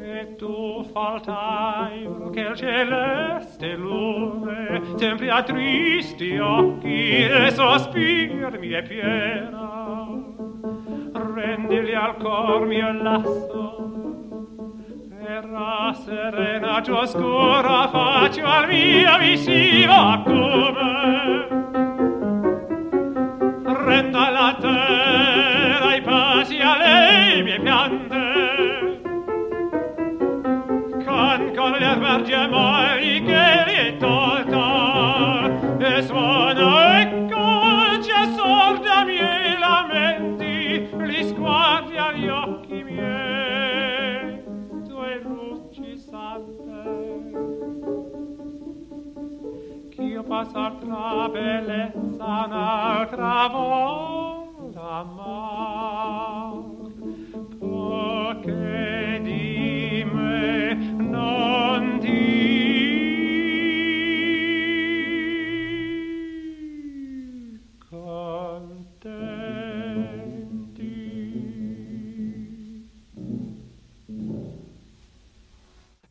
e 0.00 0.36
tu 0.36 0.84
faltai 0.90 2.08
che 2.32 2.40
il 2.40 2.56
celeste 2.56 3.74
lume 3.74 4.80
tempri 4.96 5.28
a 5.28 5.42
tristi 5.42 6.38
occhi 6.38 7.26
e 7.26 7.50
sospir 7.50 8.58
mi 8.58 8.70
è 8.70 8.82
piena. 8.82 9.70
Rendili 11.34 11.94
al 11.94 12.16
cor 12.18 12.66
mio 12.66 12.92
lasso 12.92 13.91
terra 15.52 15.92
serena 15.92 16.80
giù 16.80 16.94
oscura 16.94 17.86
faccio 17.88 18.42
al 18.42 18.66
mio 18.68 19.18
visivo 19.18 20.22
come 20.24 21.46
renda 23.84 24.30
la 24.30 24.56
terra 24.58 25.94
i 25.94 26.00
passi 26.00 26.58
a 26.58 26.76
lei 26.78 27.42
mie 27.42 27.60
piante. 27.60 29.00
Con 31.04 31.52
con 31.54 31.72
le 31.72 31.96
verge 31.96 32.48
Ch'io 50.52 50.60
passar 50.60 50.72
tra 50.80 51.28
bellezza 51.30 52.44
un'altra 52.44 53.48
volta 53.48 54.80
amar, 55.00 56.52
poche 57.58 59.20
di 59.22 60.04
me 60.12 60.74
non 60.98 61.98
ti 62.00 62.20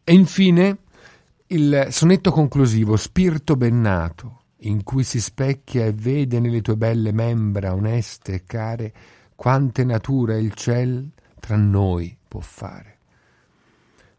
E 0.03 0.13
infine 0.13 0.80
il 1.53 1.87
sonetto 1.89 2.31
conclusivo, 2.31 2.95
Spirito 2.95 3.57
bennato, 3.57 4.43
in 4.59 4.83
cui 4.83 5.03
si 5.03 5.19
specchia 5.19 5.85
e 5.85 5.91
vede 5.91 6.39
nelle 6.39 6.61
tue 6.61 6.77
belle 6.77 7.11
membra 7.11 7.73
oneste 7.73 8.35
e 8.35 8.43
care 8.45 8.93
quante 9.35 9.83
natura 9.83 10.37
il 10.37 10.53
ciel 10.53 11.11
tra 11.41 11.57
noi 11.57 12.15
può 12.25 12.39
fare. 12.39 12.99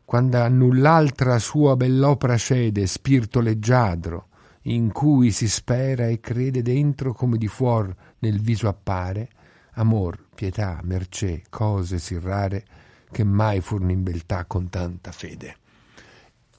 Quando 0.04 0.42
a 0.42 0.48
null'altra 0.48 1.38
sua 1.38 1.74
bell'opera 1.74 2.36
cede, 2.36 2.86
spirito 2.86 3.40
leggiadro, 3.40 4.26
in 4.64 4.92
cui 4.92 5.30
si 5.30 5.48
spera 5.48 6.08
e 6.08 6.20
crede 6.20 6.60
dentro 6.60 7.14
come 7.14 7.38
di 7.38 7.48
fuor 7.48 7.94
nel 8.18 8.42
viso 8.42 8.68
appare, 8.68 9.30
amor, 9.72 10.22
pietà, 10.34 10.80
mercé, 10.82 11.44
cose 11.48 11.98
sì 11.98 12.18
rare 12.18 12.64
che 13.10 13.24
mai 13.24 13.62
furono 13.62 13.90
in 13.90 14.02
beltà 14.02 14.44
con 14.44 14.68
tanta 14.68 15.12
fede. 15.12 15.60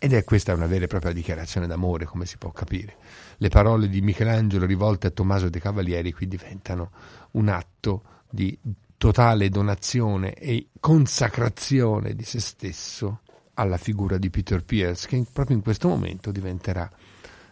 Ed 0.03 0.11
è 0.11 0.25
questa 0.25 0.53
una 0.53 0.67
vera 0.67 0.83
e 0.83 0.87
propria 0.87 1.13
dichiarazione 1.13 1.65
d'amore, 1.65 2.03
come 2.03 2.25
si 2.25 2.35
può 2.37 2.51
capire. 2.51 2.97
Le 3.37 3.47
parole 3.47 3.87
di 3.87 4.01
Michelangelo 4.01 4.65
rivolte 4.65 5.07
a 5.07 5.11
Tommaso 5.11 5.47
de 5.47 5.61
Cavalieri 5.61 6.11
qui 6.11 6.27
diventano 6.27 6.91
un 7.31 7.47
atto 7.47 8.03
di 8.29 8.59
totale 8.97 9.47
donazione 9.47 10.33
e 10.33 10.67
consacrazione 10.77 12.15
di 12.15 12.25
se 12.25 12.41
stesso 12.41 13.21
alla 13.53 13.77
figura 13.77 14.17
di 14.17 14.29
Peter 14.29 14.61
Pierce, 14.65 15.07
che 15.07 15.25
proprio 15.31 15.55
in 15.55 15.63
questo 15.63 15.87
momento 15.87 16.31
diventerà 16.31 16.91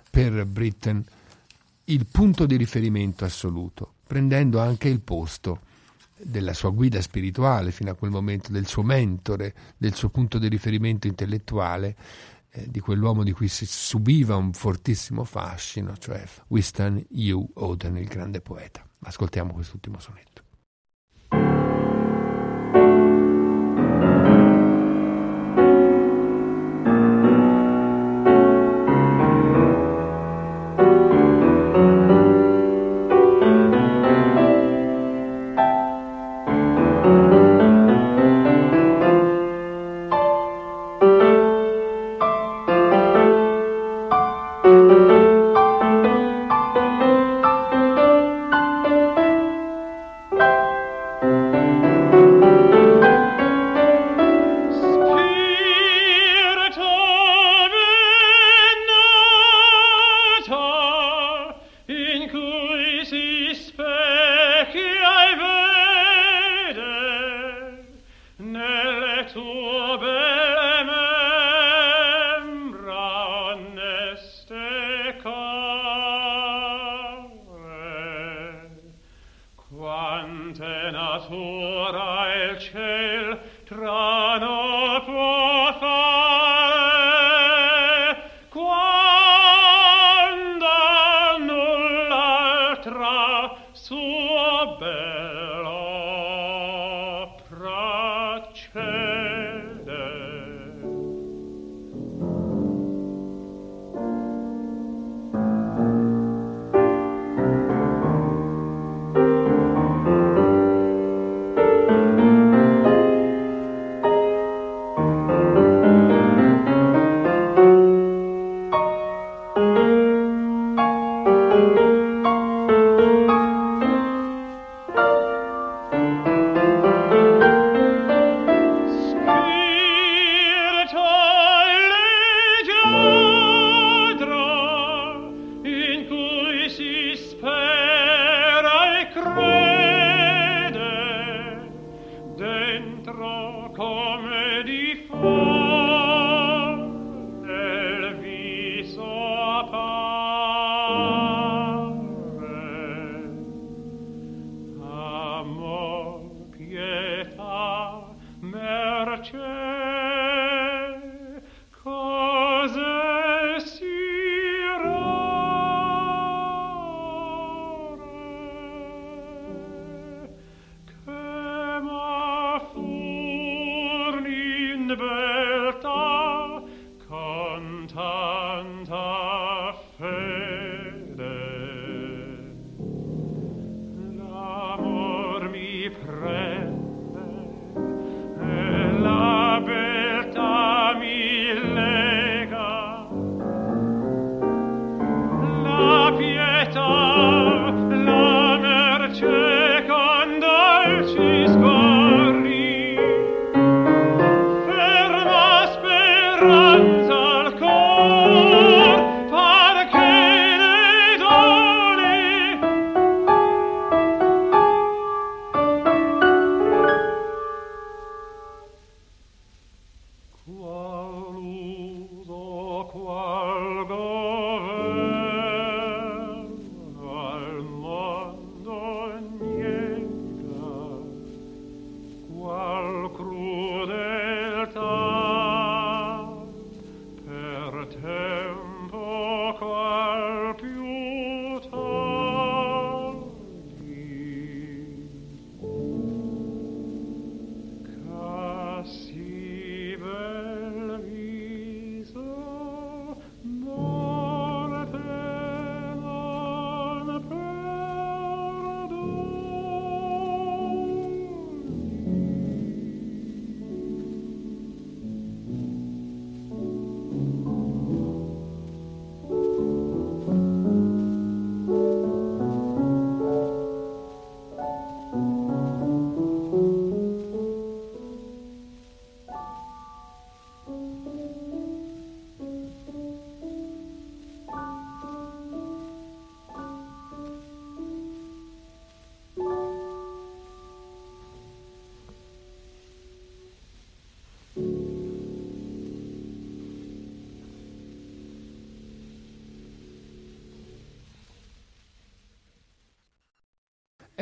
per 0.09 0.45
Britten 0.45 1.05
il 1.85 2.05
punto 2.05 2.45
di 2.45 2.57
riferimento 2.57 3.23
assoluto, 3.23 3.93
prendendo 4.05 4.59
anche 4.59 4.89
il 4.89 4.99
posto 4.99 5.61
della 6.23 6.53
sua 6.53 6.69
guida 6.69 7.01
spirituale 7.01 7.71
fino 7.71 7.91
a 7.91 7.95
quel 7.95 8.11
momento, 8.11 8.51
del 8.51 8.67
suo 8.67 8.83
mentore, 8.83 9.53
del 9.77 9.95
suo 9.95 10.09
punto 10.09 10.37
di 10.37 10.49
riferimento 10.49 11.07
intellettuale, 11.07 11.95
eh, 12.51 12.69
di 12.69 12.79
quell'uomo 12.79 13.23
di 13.23 13.31
cui 13.31 13.47
si 13.47 13.65
subiva 13.65 14.35
un 14.35 14.53
fortissimo 14.53 15.23
fascino, 15.23 15.95
cioè 15.97 16.23
Winston 16.47 17.05
Hugh 17.09 17.49
Oden, 17.53 17.97
il 17.97 18.07
grande 18.07 18.41
poeta. 18.41 18.85
Ascoltiamo 19.03 19.53
quest'ultimo 19.53 19.99
sonetto. 19.99 20.30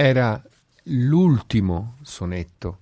Era 0.01 0.41
l'ultimo 0.83 1.97
sonetto 2.03 2.79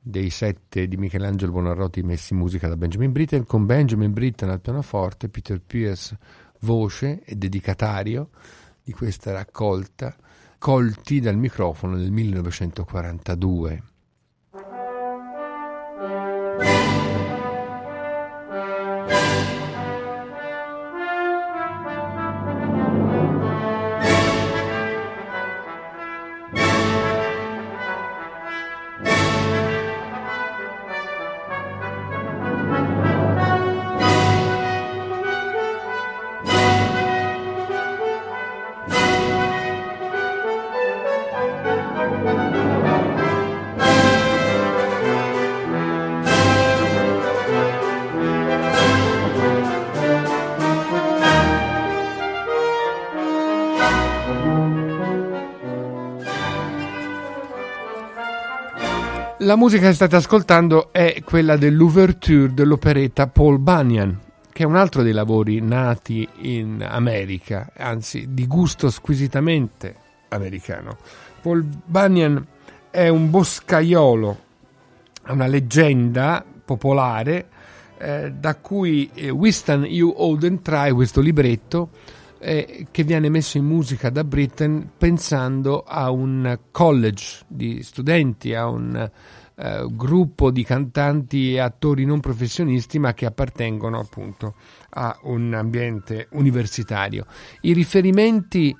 dei 0.00 0.30
sette 0.30 0.88
di 0.88 0.96
Michelangelo 0.96 1.52
Bonarroti 1.52 2.02
messi 2.02 2.32
in 2.32 2.40
musica 2.40 2.66
da 2.66 2.76
Benjamin 2.76 3.12
Britten, 3.12 3.46
con 3.46 3.66
Benjamin 3.66 4.12
Britten 4.12 4.48
al 4.48 4.60
pianoforte, 4.60 5.28
Peter 5.28 5.60
Pierce 5.60 6.18
voce 6.62 7.22
e 7.22 7.36
dedicatario 7.36 8.30
di 8.82 8.92
questa 8.92 9.30
raccolta, 9.30 10.16
colti 10.58 11.20
dal 11.20 11.36
microfono 11.36 11.94
nel 11.94 12.10
1942. 12.10 13.82
La 59.46 59.54
musica 59.54 59.86
che 59.86 59.94
state 59.94 60.16
ascoltando 60.16 60.92
è 60.92 61.22
quella 61.22 61.56
dell'ouverture 61.56 62.52
dell'operetta 62.52 63.28
Paul 63.28 63.60
Bunyan, 63.60 64.18
che 64.50 64.64
è 64.64 64.66
un 64.66 64.74
altro 64.74 65.04
dei 65.04 65.12
lavori 65.12 65.60
nati 65.60 66.28
in 66.38 66.84
America, 66.84 67.70
anzi 67.76 68.28
di 68.30 68.48
gusto 68.48 68.90
squisitamente 68.90 69.94
americano. 70.30 70.96
Paul 71.40 71.62
Bunyan 71.62 72.44
è 72.90 73.06
un 73.06 73.30
boscaiolo, 73.30 74.38
una 75.28 75.46
leggenda 75.46 76.44
popolare 76.64 77.46
eh, 77.98 78.32
da 78.32 78.56
cui 78.56 79.08
eh, 79.14 79.30
Winston 79.30 79.86
U. 79.88 80.12
Oden 80.16 80.60
trae 80.60 80.92
questo 80.92 81.20
libretto 81.20 81.90
eh, 82.46 82.86
che 82.92 83.02
viene 83.02 83.28
messo 83.28 83.58
in 83.58 83.64
musica 83.64 84.08
da 84.08 84.22
Britten 84.22 84.92
pensando 84.96 85.82
a 85.82 86.10
un 86.10 86.56
college 86.70 87.40
di 87.48 87.82
studenti, 87.82 88.54
a 88.54 88.68
un 88.68 89.10
eh, 89.56 89.86
gruppo 89.90 90.52
di 90.52 90.62
cantanti 90.62 91.54
e 91.54 91.58
attori 91.58 92.04
non 92.04 92.20
professionisti 92.20 93.00
ma 93.00 93.14
che 93.14 93.26
appartengono 93.26 93.98
appunto 93.98 94.54
a 94.90 95.18
un 95.22 95.54
ambiente 95.54 96.28
universitario. 96.32 97.26
I 97.62 97.72
riferimenti 97.72 98.76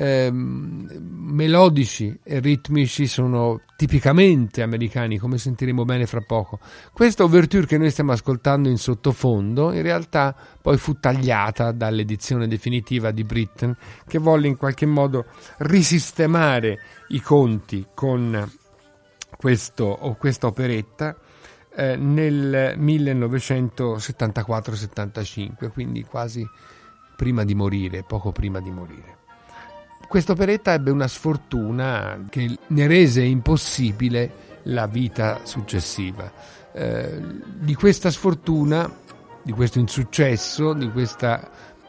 ehm, 0.00 0.88
melodici 0.98 2.18
e 2.22 2.40
ritmici 2.40 3.06
sono 3.06 3.60
tipicamente 3.76 4.62
americani, 4.62 5.18
come 5.18 5.36
sentiremo 5.36 5.84
bene 5.84 6.06
fra 6.06 6.22
poco. 6.26 6.58
Questa 6.92 7.22
ouverture 7.22 7.66
che 7.66 7.76
noi 7.76 7.90
stiamo 7.90 8.12
ascoltando 8.12 8.70
in 8.70 8.78
sottofondo, 8.78 9.72
in 9.72 9.82
realtà 9.82 10.34
poi 10.60 10.76
fu 10.78 10.98
tagliata 10.98 11.70
dall'edizione 11.72 12.48
definitiva 12.48 13.10
di 13.10 13.24
Britten, 13.24 13.76
che 14.06 14.18
volle 14.18 14.46
in 14.46 14.56
qualche 14.56 14.86
modo 14.86 15.26
risistemare 15.58 16.78
i 17.08 17.20
conti 17.20 17.88
con 17.94 18.50
questo, 19.36 19.84
o 19.84 20.16
questa 20.16 20.46
operetta 20.46 21.14
eh, 21.74 21.96
nel 21.96 22.74
1974-75, 22.78 25.70
quindi 25.70 26.04
quasi 26.04 26.48
prima 27.16 27.44
di 27.44 27.54
morire, 27.54 28.02
poco 28.02 28.32
prima 28.32 28.60
di 28.60 28.70
morire. 28.70 29.19
Questa 30.10 30.32
operetta 30.32 30.72
ebbe 30.72 30.90
una 30.90 31.06
sfortuna 31.06 32.26
che 32.28 32.58
ne 32.66 32.86
rese 32.88 33.22
impossibile 33.22 34.58
la 34.64 34.88
vita 34.88 35.42
successiva. 35.44 36.32
Eh, 36.72 37.22
di 37.60 37.76
questa 37.76 38.10
sfortuna, 38.10 38.92
di 39.40 39.52
questo 39.52 39.78
insuccesso, 39.78 40.72
di 40.72 40.90
questo 40.90 41.38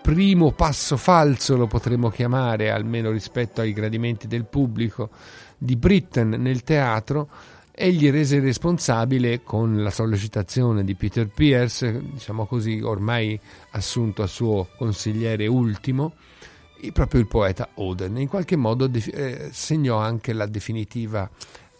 primo 0.03 0.51
passo 0.51 0.97
falso 0.97 1.57
lo 1.57 1.65
potremmo 1.65 2.09
chiamare, 2.09 2.69
almeno 2.69 3.09
rispetto 3.09 3.61
ai 3.61 3.73
gradimenti 3.73 4.27
del 4.27 4.45
pubblico, 4.45 5.09
di 5.57 5.75
Britten 5.75 6.29
nel 6.29 6.61
teatro, 6.61 7.27
egli 7.71 8.11
rese 8.11 8.39
responsabile 8.39 9.41
con 9.41 9.81
la 9.81 9.89
sollecitazione 9.89 10.83
di 10.83 10.93
Peter 10.93 11.27
Pierce, 11.27 11.99
diciamo 11.99 12.45
così, 12.45 12.81
ormai 12.83 13.39
assunto 13.71 14.21
a 14.21 14.27
suo 14.27 14.67
consigliere 14.77 15.47
ultimo, 15.47 16.13
proprio 16.91 17.21
il 17.21 17.27
poeta 17.27 17.69
Oden. 17.75 18.17
In 18.17 18.27
qualche 18.27 18.55
modo 18.55 18.89
eh, 18.91 19.49
segnò 19.51 19.97
anche 19.97 20.33
la 20.33 20.47
definitiva 20.47 21.29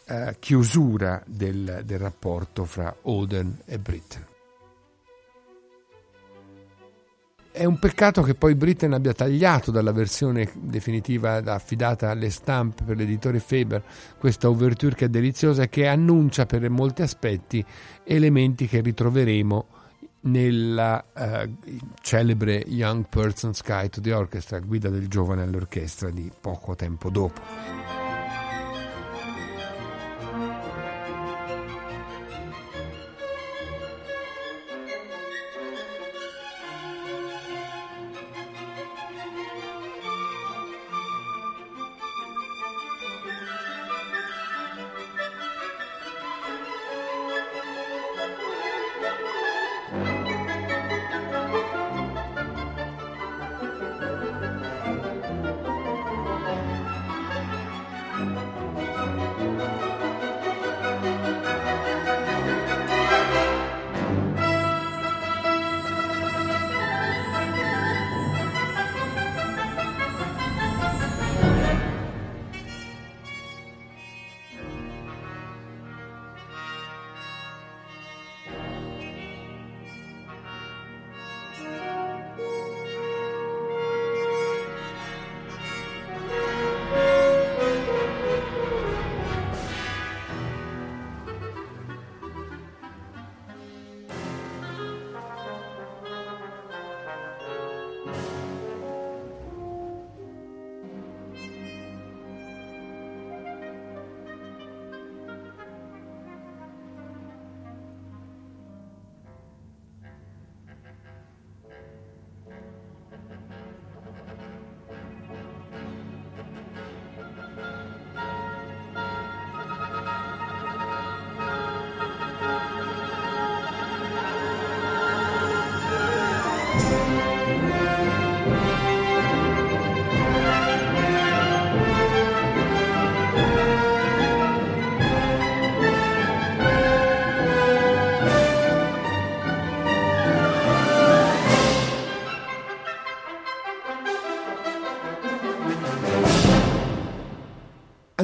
eh, 0.06 0.36
chiusura 0.40 1.22
del, 1.26 1.82
del 1.86 2.00
rapporto 2.00 2.66
fra 2.66 2.94
Oden 3.04 3.62
e 3.66 3.80
Britten. 3.80 4.26
È 7.54 7.66
un 7.66 7.80
peccato 7.80 8.22
che 8.22 8.34
poi 8.34 8.56
Britten 8.56 8.94
abbia 8.94 9.12
tagliato 9.12 9.72
dalla 9.72 9.92
versione 9.92 10.50
definitiva 10.54 11.36
affidata 11.36 12.10
alle 12.10 12.30
stampe 12.30 12.84
per 12.86 12.96
l'editore 12.96 13.40
Faber 13.40 13.84
questa 14.18 14.48
ouverture 14.48 14.96
che 14.96 15.06
è 15.06 15.10
deliziosa 15.10 15.64
e 15.64 15.70
che 15.70 15.86
annuncia 15.86 16.46
per 16.46 16.70
molti 16.70 17.02
aspetti 17.02 17.64
elementi 18.06 18.68
che 18.68 18.80
ritroveremo 18.80 19.66
nella 20.22 21.04
uh, 21.14 21.58
celebre 22.02 22.64
Young 22.68 23.08
Person's 23.08 23.62
Guide 23.64 23.90
to 23.90 24.02
the 24.02 24.14
Orchestra, 24.14 24.60
guida 24.60 24.90
del 24.90 25.08
giovane 25.08 25.44
all'orchestra 25.44 26.10
di 26.10 26.32
poco 26.40 26.76
tempo 26.76 27.10
dopo. 27.10 28.01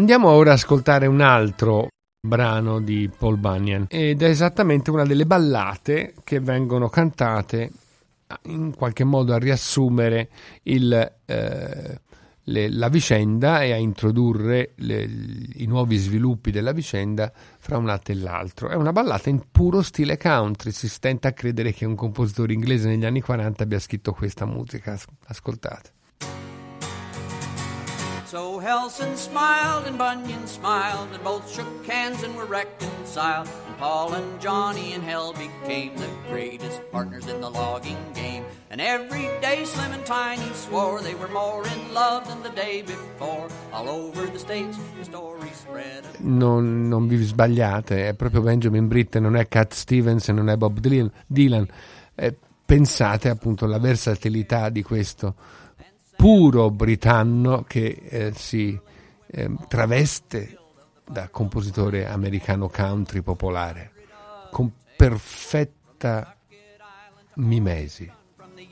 Andiamo 0.09 0.33
ora 0.33 0.51
ad 0.51 0.59
ascoltare 0.59 1.05
un 1.05 1.19
altro 1.19 1.89
brano 2.25 2.79
di 2.79 3.09
Paul 3.09 3.35
Bunyan 3.35 3.87
ed 3.89 4.21
è 4.21 4.29
esattamente 4.29 4.89
una 4.89 5.03
delle 5.03 5.25
ballate 5.25 6.13
che 6.23 6.39
vengono 6.39 6.87
cantate 6.87 7.69
in 8.43 8.73
qualche 8.73 9.03
modo 9.03 9.33
a 9.33 9.37
riassumere 9.37 10.29
il, 10.63 10.93
eh, 11.25 12.01
le, 12.41 12.69
la 12.71 12.87
vicenda 12.87 13.63
e 13.63 13.73
a 13.73 13.75
introdurre 13.75 14.71
le, 14.75 15.09
i 15.55 15.65
nuovi 15.65 15.97
sviluppi 15.97 16.51
della 16.51 16.71
vicenda 16.71 17.29
fra 17.59 17.75
un 17.75 17.89
atto 17.89 18.13
e 18.13 18.15
l'altro. 18.15 18.69
È 18.69 18.75
una 18.75 18.93
ballata 18.93 19.27
in 19.27 19.43
puro 19.51 19.81
stile 19.81 20.15
country, 20.15 20.71
si 20.71 20.87
stenta 20.87 21.27
a 21.27 21.33
credere 21.33 21.73
che 21.73 21.83
un 21.83 21.95
compositore 21.95 22.53
inglese 22.53 22.87
negli 22.87 23.03
anni 23.03 23.19
40 23.19 23.61
abbia 23.61 23.77
scritto 23.77 24.13
questa 24.13 24.45
musica. 24.45 24.97
Ascoltate. 25.25 25.96
So 28.27 28.59
Helson 28.59 29.15
smiled 29.15 29.87
and 29.87 29.97
Bunyan 29.97 30.47
smiled, 30.47 31.07
and 31.13 31.23
both 31.23 31.49
shook 31.49 31.85
hands 31.85 32.23
and 32.23 32.35
were 32.35 32.45
reconciled. 32.45 33.47
And 33.47 33.77
Paul 33.77 34.15
and 34.15 34.41
Johnny 34.41 34.91
and 34.91 35.01
Hell 35.01 35.31
became 35.31 35.95
the 35.95 36.09
greatest 36.27 36.81
partners 36.91 37.25
in 37.27 37.39
the 37.39 37.49
logging 37.49 37.95
game. 38.13 38.43
And 38.69 38.81
every 38.81 39.29
day 39.39 39.63
Slim 39.63 39.93
and 39.93 40.05
Tiny 40.05 40.51
swore 40.55 40.99
they 40.99 41.15
were 41.15 41.29
more 41.29 41.65
in 41.67 41.93
love 41.93 42.27
than 42.27 42.43
the 42.43 42.49
day 42.49 42.81
before. 42.81 43.47
All 43.71 43.87
over 43.87 44.25
the 44.29 44.39
states 44.39 44.77
the 44.97 45.05
story 45.05 45.49
spread. 45.53 46.03
Non, 46.19 46.89
non 46.89 47.07
vi 47.07 47.23
sbagliate, 47.23 48.09
è 48.09 48.13
proprio 48.13 48.41
Benjamin 48.41 48.89
Britten, 48.89 49.23
non 49.23 49.37
è 49.37 49.47
Cat 49.47 49.71
Stevens 49.71 50.27
e 50.27 50.33
non 50.33 50.49
è 50.49 50.57
Bob 50.57 50.79
Dylan. 51.27 51.65
Eh, 52.13 52.35
pensate 52.65 53.29
appunto 53.29 53.63
alla 53.63 53.79
versatilità 53.79 54.67
di 54.67 54.83
questo 54.83 55.33
puro 56.17 56.71
britanno 56.71 57.63
che 57.63 58.01
eh, 58.09 58.33
si 58.35 58.77
eh, 59.27 59.49
traveste 59.67 60.57
da 61.05 61.29
compositore 61.29 62.07
americano 62.07 62.67
country 62.67 63.21
popolare 63.21 63.91
con 64.51 64.71
perfetta 64.97 66.35
mimesi. 67.35 68.11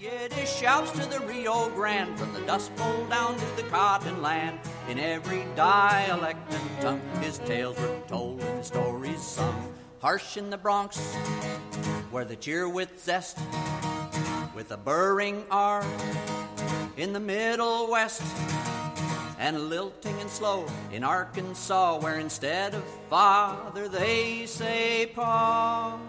Yiddish 0.05 0.59
shouts 0.59 0.91
to 0.91 1.05
the 1.07 1.19
Rio 1.25 1.69
Grande, 1.71 2.15
from 2.17 2.31
the 2.33 2.41
Dust 2.41 2.75
Bowl 2.75 3.07
down 3.09 3.35
to 3.35 3.45
the 3.55 3.63
Cotton 3.69 4.21
Land. 4.21 4.59
In 4.87 4.99
every 4.99 5.43
dialect 5.55 6.53
and 6.53 6.81
tongue, 6.81 7.01
his 7.21 7.39
tales 7.39 7.75
were 7.79 7.97
told 8.07 8.39
and 8.41 8.57
his 8.59 8.67
stories 8.67 9.21
sung. 9.21 9.73
Harsh 10.01 10.37
in 10.37 10.51
the 10.51 10.57
Bronx, 10.57 10.99
where 12.11 12.23
they 12.23 12.35
cheer 12.35 12.69
with 12.69 13.03
zest, 13.03 13.39
with 14.53 14.71
a 14.71 14.77
burring 14.77 15.43
R 15.49 15.83
in 16.97 17.13
the 17.13 17.19
Middle 17.19 17.89
West, 17.91 18.23
and 19.37 19.69
lilting 19.69 20.19
and 20.21 20.29
slow 20.29 20.65
in 20.91 21.03
Arkansas, 21.03 21.99
where 21.99 22.19
instead 22.19 22.73
of 22.73 22.83
father 23.09 23.89
they 23.89 24.45
say 24.45 25.11
pa. 25.13 25.99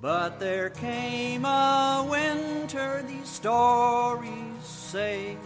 But 0.00 0.40
there 0.40 0.70
came 0.70 1.44
a 1.44 2.04
winter, 2.10 3.04
these 3.06 3.28
stories 3.28 4.64
say, 4.64 5.36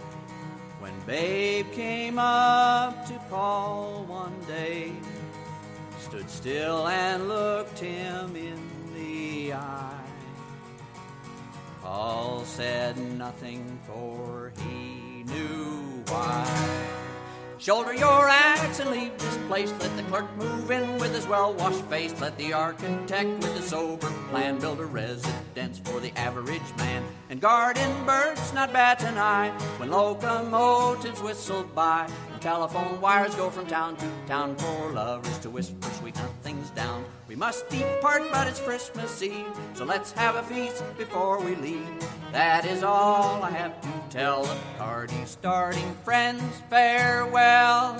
when 0.79 0.93
Babe 1.05 1.71
came 1.73 2.17
up 2.17 3.05
to 3.07 3.19
Paul 3.29 4.05
one 4.07 4.39
day, 4.47 4.93
stood 5.99 6.29
still 6.29 6.87
and 6.87 7.27
looked 7.27 7.79
him 7.79 8.35
in 8.35 8.57
the 8.95 9.53
eye. 9.53 9.86
Paul 11.87 12.43
said 12.43 12.97
nothing, 13.17 13.79
for 13.87 14.51
he 14.57 15.23
knew 15.23 16.03
why. 16.07 16.87
Shoulder 17.59 17.93
your 17.93 18.27
axe 18.27 18.81
and 18.81 18.91
leave 18.91 19.17
this 19.17 19.37
place. 19.47 19.73
Let 19.79 19.95
the 19.95 20.03
clerk 20.03 20.35
move 20.35 20.69
in 20.69 20.97
with 20.97 21.15
his 21.15 21.25
well 21.27 21.53
washed 21.53 21.85
face. 21.85 22.19
Let 22.19 22.37
the 22.37 22.51
architect 22.51 23.29
with 23.41 23.55
a 23.55 23.61
sober 23.61 24.11
plan 24.29 24.59
build 24.59 24.81
a 24.81 24.85
residence 24.85 25.79
for 25.79 26.01
the 26.01 26.11
average 26.19 26.75
man. 26.77 27.05
And 27.29 27.39
garden 27.39 28.05
birds 28.05 28.53
not 28.53 28.73
bat 28.73 29.01
an 29.03 29.17
eye 29.17 29.51
when 29.77 29.89
locomotives 29.89 31.21
whistle 31.21 31.63
by. 31.63 32.11
Telephone 32.47 33.01
wires 33.01 33.35
go 33.35 33.49
from 33.49 33.67
town 33.67 33.97
to 33.97 34.05
town 34.25 34.55
for 34.55 34.93
lovers 34.93 35.37
to 35.39 35.49
whisper 35.49 35.89
sweet 35.99 36.15
nothings 36.15 36.69
down. 36.69 37.03
We 37.27 37.35
must 37.35 37.67
depart, 37.67 38.23
but 38.31 38.47
it's 38.47 38.61
Christmas 38.61 39.21
Eve, 39.21 39.51
so 39.73 39.83
let's 39.83 40.13
have 40.13 40.37
a 40.37 40.43
feast 40.43 40.81
before 40.97 41.43
we 41.43 41.55
leave. 41.57 41.85
That 42.31 42.63
is 42.63 42.83
all 42.83 43.43
I 43.43 43.51
have 43.51 43.81
to 43.81 43.89
tell. 44.09 44.43
The 44.43 44.55
party 44.77 45.25
starting, 45.25 45.93
friends, 46.05 46.41
farewell. 46.69 47.97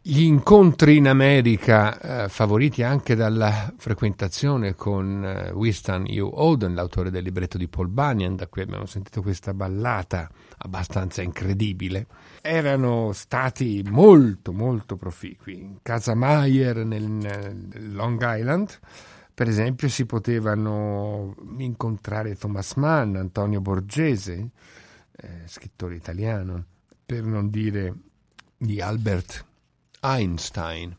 Gli 0.00 0.22
incontri 0.22 0.96
in 0.96 1.08
America, 1.08 2.24
eh, 2.24 2.28
favoriti 2.30 2.82
anche 2.82 3.16
dalla 3.16 3.70
frequentazione 3.76 4.74
con 4.74 5.22
eh, 5.26 5.50
Winston 5.50 6.06
U. 6.08 6.30
Oden, 6.32 6.74
l'autore 6.74 7.10
del 7.10 7.22
libretto 7.22 7.58
di 7.58 7.68
Paul 7.68 7.88
Bunyan, 7.88 8.34
da 8.34 8.46
cui 8.46 8.62
abbiamo 8.62 8.86
sentito 8.86 9.20
questa 9.20 9.52
ballata 9.52 10.30
abbastanza 10.58 11.22
incredibile, 11.22 12.06
erano 12.42 13.12
stati 13.12 13.82
molto 13.88 14.52
molto 14.52 14.96
proficui. 14.96 15.58
In 15.58 15.78
casa 15.82 16.14
Mayer 16.14 16.84
nel, 16.84 17.08
nel 17.08 17.92
Long 17.92 18.20
Island, 18.22 18.78
per 19.34 19.48
esempio, 19.48 19.88
si 19.88 20.04
potevano 20.04 21.34
incontrare 21.58 22.34
Thomas 22.34 22.74
Mann, 22.74 23.16
Antonio 23.16 23.60
Borgese, 23.60 24.50
eh, 25.12 25.42
scrittore 25.46 25.94
italiano, 25.94 26.64
per 27.06 27.22
non 27.24 27.48
dire 27.48 27.94
di 28.56 28.80
Albert 28.80 29.46
Einstein, 30.00 30.96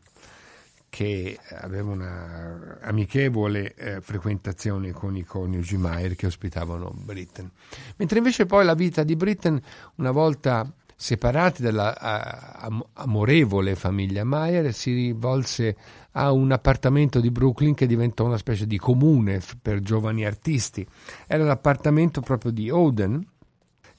che 0.90 1.38
aveva 1.60 1.90
una 1.90 2.78
amichevole 2.82 3.74
eh, 3.74 4.00
frequentazione 4.00 4.90
con 4.90 5.16
i 5.16 5.24
coniugi 5.24 5.76
Mayer 5.76 6.16
che 6.16 6.26
ospitavano 6.26 6.92
Britten. 6.92 7.48
Mentre 7.96 8.18
invece 8.18 8.44
poi 8.44 8.64
la 8.64 8.74
vita 8.74 9.04
di 9.04 9.14
Britten, 9.14 9.58
una 9.94 10.10
volta 10.10 10.70
separati 10.96 11.62
dalla 11.62 11.98
am- 11.98 12.84
amorevole 12.94 13.76
famiglia 13.76 14.24
Mayer, 14.24 14.74
si 14.74 14.92
rivolse 14.92 15.76
a 16.12 16.32
un 16.32 16.50
appartamento 16.50 17.20
di 17.20 17.30
Brooklyn 17.30 17.72
che 17.74 17.86
diventò 17.86 18.26
una 18.26 18.36
specie 18.36 18.66
di 18.66 18.76
comune 18.76 19.40
per 19.62 19.80
giovani 19.80 20.26
artisti. 20.26 20.86
Era 21.26 21.44
l'appartamento 21.44 22.20
proprio 22.20 22.50
di 22.50 22.68
Oden, 22.68 23.24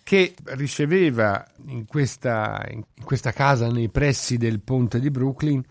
che 0.03 0.33
riceveva 0.43 1.45
in 1.67 1.85
questa, 1.85 2.65
in 2.69 2.83
questa 3.03 3.31
casa 3.31 3.71
nei 3.71 3.89
pressi 3.89 4.37
del 4.37 4.59
ponte 4.59 4.99
di 4.99 5.09
Brooklyn 5.09 5.63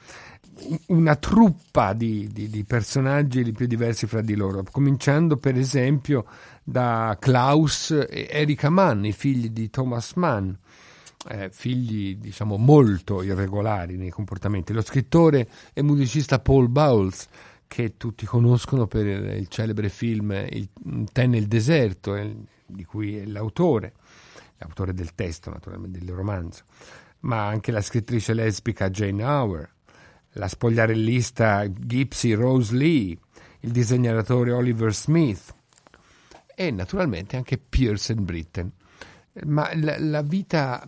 una 0.87 1.17
truppa 1.17 1.93
di, 1.93 2.29
di, 2.33 2.49
di, 2.49 2.65
personaggi 2.65 3.43
li 3.43 3.53
più 3.53 3.67
diversi 3.67 4.07
fra 4.07 4.21
di 4.21 4.35
loro, 4.35 4.65
cominciando 4.71 5.37
per 5.37 5.57
esempio 5.57 6.27
da 6.63 7.17
Klaus 7.19 7.91
e 7.91 8.29
Erika 8.31 8.71
Mann, 8.71 9.05
i 9.05 9.13
figli 9.13 9.51
di 9.51 9.71
Thomas 9.71 10.15
Mann, 10.15 10.53
eh, 11.29 11.51
figli 11.51 12.17
diciamo 12.17 12.57
molto 12.57 13.23
irregolari 13.23 13.97
nei 13.97 14.11
comportamenti. 14.11 14.73
Lo 14.73 14.83
scrittore 14.83 15.49
e 15.73 15.83
musicista 15.83 16.39
Paul 16.39 16.69
Bowles, 16.69 17.29
che 17.67 17.97
tutti 17.97 18.27
conoscono 18.27 18.87
per 18.87 19.07
il, 19.07 19.49
celebre 19.49 19.89
film 19.89 20.33
Il 20.33 20.69
Ten 21.13 21.31
nel 21.31 21.47
deserto, 21.47 22.17
eh, 22.17 22.35
di 22.67 22.85
cui 22.85 23.17
è 23.17 23.25
l'autore, 23.25 23.95
l'autore 24.59 24.93
del 24.93 25.15
testo 25.15 25.51
naturalmente 25.51 25.99
del 25.99 26.15
romanzo, 26.15 26.65
ma 27.21 27.47
anche 27.47 27.73
la 27.73 27.81
scrittrice 27.81 28.33
lesbica 28.33 28.91
Jane 28.91 29.23
Auer 29.23 29.71
la 30.33 30.49
spogliarellista 30.49 31.67
Gypsy 31.67 32.33
Rose 32.35 32.75
Lee, 32.75 33.17
il 33.61 33.71
disegnatore 33.71 34.53
Oliver 34.53 34.95
Smith 34.95 35.55
e 36.55 36.71
naturalmente 36.71 37.37
anche 37.37 37.59
Pearson 37.59 38.25
Britten. 38.25 38.71
Ma 39.45 39.71
la, 39.75 39.99
la 39.99 40.23
vita 40.23 40.87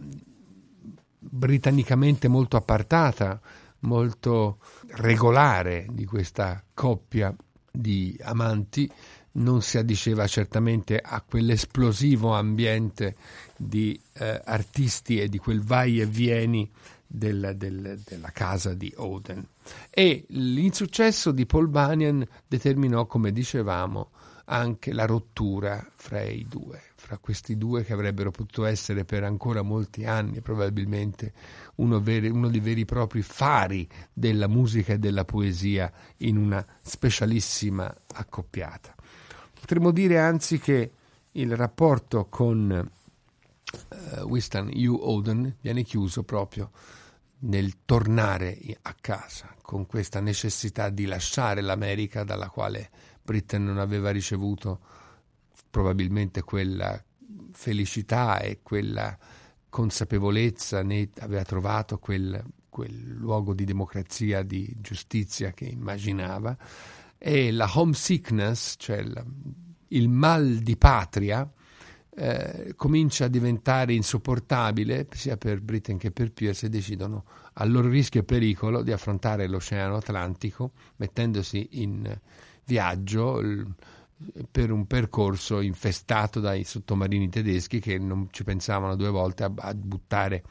britannicamente 1.19 2.29
molto 2.29 2.57
appartata, 2.57 3.41
molto 3.81 4.59
regolare 4.89 5.87
di 5.91 6.05
questa 6.05 6.63
coppia 6.75 7.35
di 7.71 8.17
amanti 8.23 8.91
non 9.35 9.63
si 9.63 9.79
addiceva 9.79 10.27
certamente 10.27 10.99
a 10.99 11.23
quell'esplosivo 11.23 12.35
ambiente 12.35 13.17
di 13.57 13.99
eh, 14.15 14.41
artisti 14.45 15.21
e 15.21 15.29
di 15.29 15.39
quel 15.39 15.63
vai 15.63 16.01
e 16.01 16.07
vieni 16.07 16.71
del, 17.13 17.53
del, 17.57 18.01
della 18.05 18.31
casa 18.31 18.73
di 18.73 18.93
Oden. 18.97 19.47
E 19.91 20.25
l'insuccesso 20.29 21.31
di 21.31 21.45
Paul 21.45 21.69
Bunyan 21.69 22.27
determinò, 22.49 23.07
come 23.07 23.33
dicevamo, 23.33 24.11
anche 24.47 24.93
la 24.93 25.07
rottura 25.07 25.87
fra 25.95 26.23
i 26.23 26.47
due, 26.49 26.81
fra 26.97 27.19
questi 27.19 27.57
due 27.57 27.85
che 27.85 27.93
avrebbero 27.93 28.31
potuto 28.31 28.65
essere 28.65 29.05
per 29.05 29.23
ancora 29.25 29.63
molti 29.63 30.05
anni 30.05 30.41
probabilmente 30.41 31.33
uno, 31.77 32.01
veri, 32.01 32.29
uno 32.29 32.49
dei 32.49 32.61
veri 32.61 32.81
e 32.81 32.87
propri 32.87 33.23
fari 33.23 33.89
della 34.13 34.49
musica 34.49 34.95
e 34.95 34.99
della 34.99 35.25
poesia 35.25 35.93
in 36.19 36.37
una 36.37 36.65
specialissima 36.81 37.95
accoppiata. 38.15 38.95
Potremmo 39.59 39.93
dire 39.93 40.19
anzi 40.19 40.59
che 40.59 40.91
il 41.33 41.57
rapporto 41.57 42.27
con 42.29 42.91
uh, 43.73 44.21
Winston 44.23 44.71
U. 44.75 44.99
Oden 45.01 45.57
viene 45.61 45.83
chiuso 45.85 46.25
proprio 46.25 46.71
nel 47.45 47.85
tornare 47.85 48.59
a 48.83 48.95
casa, 49.01 49.55
con 49.63 49.87
questa 49.87 50.21
necessità 50.21 50.91
di 50.91 51.07
lasciare 51.07 51.61
l'America 51.61 52.25
dalla 52.25 52.49
quale 52.49 52.91
Britain 53.23 53.65
non 53.65 53.79
aveva 53.79 54.11
ricevuto 54.11 54.81
probabilmente 55.71 56.43
quella 56.43 57.03
felicità 57.53 58.41
e 58.41 58.61
quella 58.63 59.17
consapevolezza, 59.69 60.83
né 60.83 61.09
aveva 61.21 61.45
trovato 61.45 61.99
quel, 61.99 62.43
quel 62.69 63.15
luogo 63.15 63.55
di 63.55 63.65
democrazia, 63.65 64.43
di 64.43 64.77
giustizia 64.81 65.53
che 65.53 65.65
immaginava, 65.65 66.57
e 67.17 67.51
la 67.53 67.71
homesickness, 67.73 68.75
cioè 68.79 68.99
il, 68.99 69.25
il 69.89 70.09
mal 70.09 70.59
di 70.59 70.77
patria, 70.77 71.51
eh, 72.15 72.75
comincia 72.77 73.25
a 73.25 73.29
diventare 73.29 73.95
insopportabile 73.95 75.07
sia 75.13 75.37
per 75.37 75.61
Britain 75.61 75.97
che 75.97 76.11
per 76.11 76.33
Pierce 76.33 76.67
e 76.67 76.69
decidono 76.69 77.25
a 77.55 77.65
loro 77.65 77.89
rischio 77.89 78.21
e 78.21 78.25
pericolo 78.25 78.83
di 78.83 78.93
affrontare 78.93 79.47
l'Oceano 79.47 79.97
Atlantico 79.97 80.73
mettendosi 80.97 81.69
in 81.81 82.19
viaggio 82.65 83.41
l- 83.41 83.67
per 84.51 84.71
un 84.71 84.87
percorso 84.87 85.61
infestato 85.61 86.39
dai 86.39 86.65
sottomarini 86.65 87.29
tedeschi 87.29 87.81
che 87.81 87.99
non 87.99 88.29
ci 88.31 88.45
pensavano 88.45 88.95
due 88.95 89.11
volte 89.11 89.45
a, 89.45 89.53
a 89.57 89.75
buttare 89.75 90.43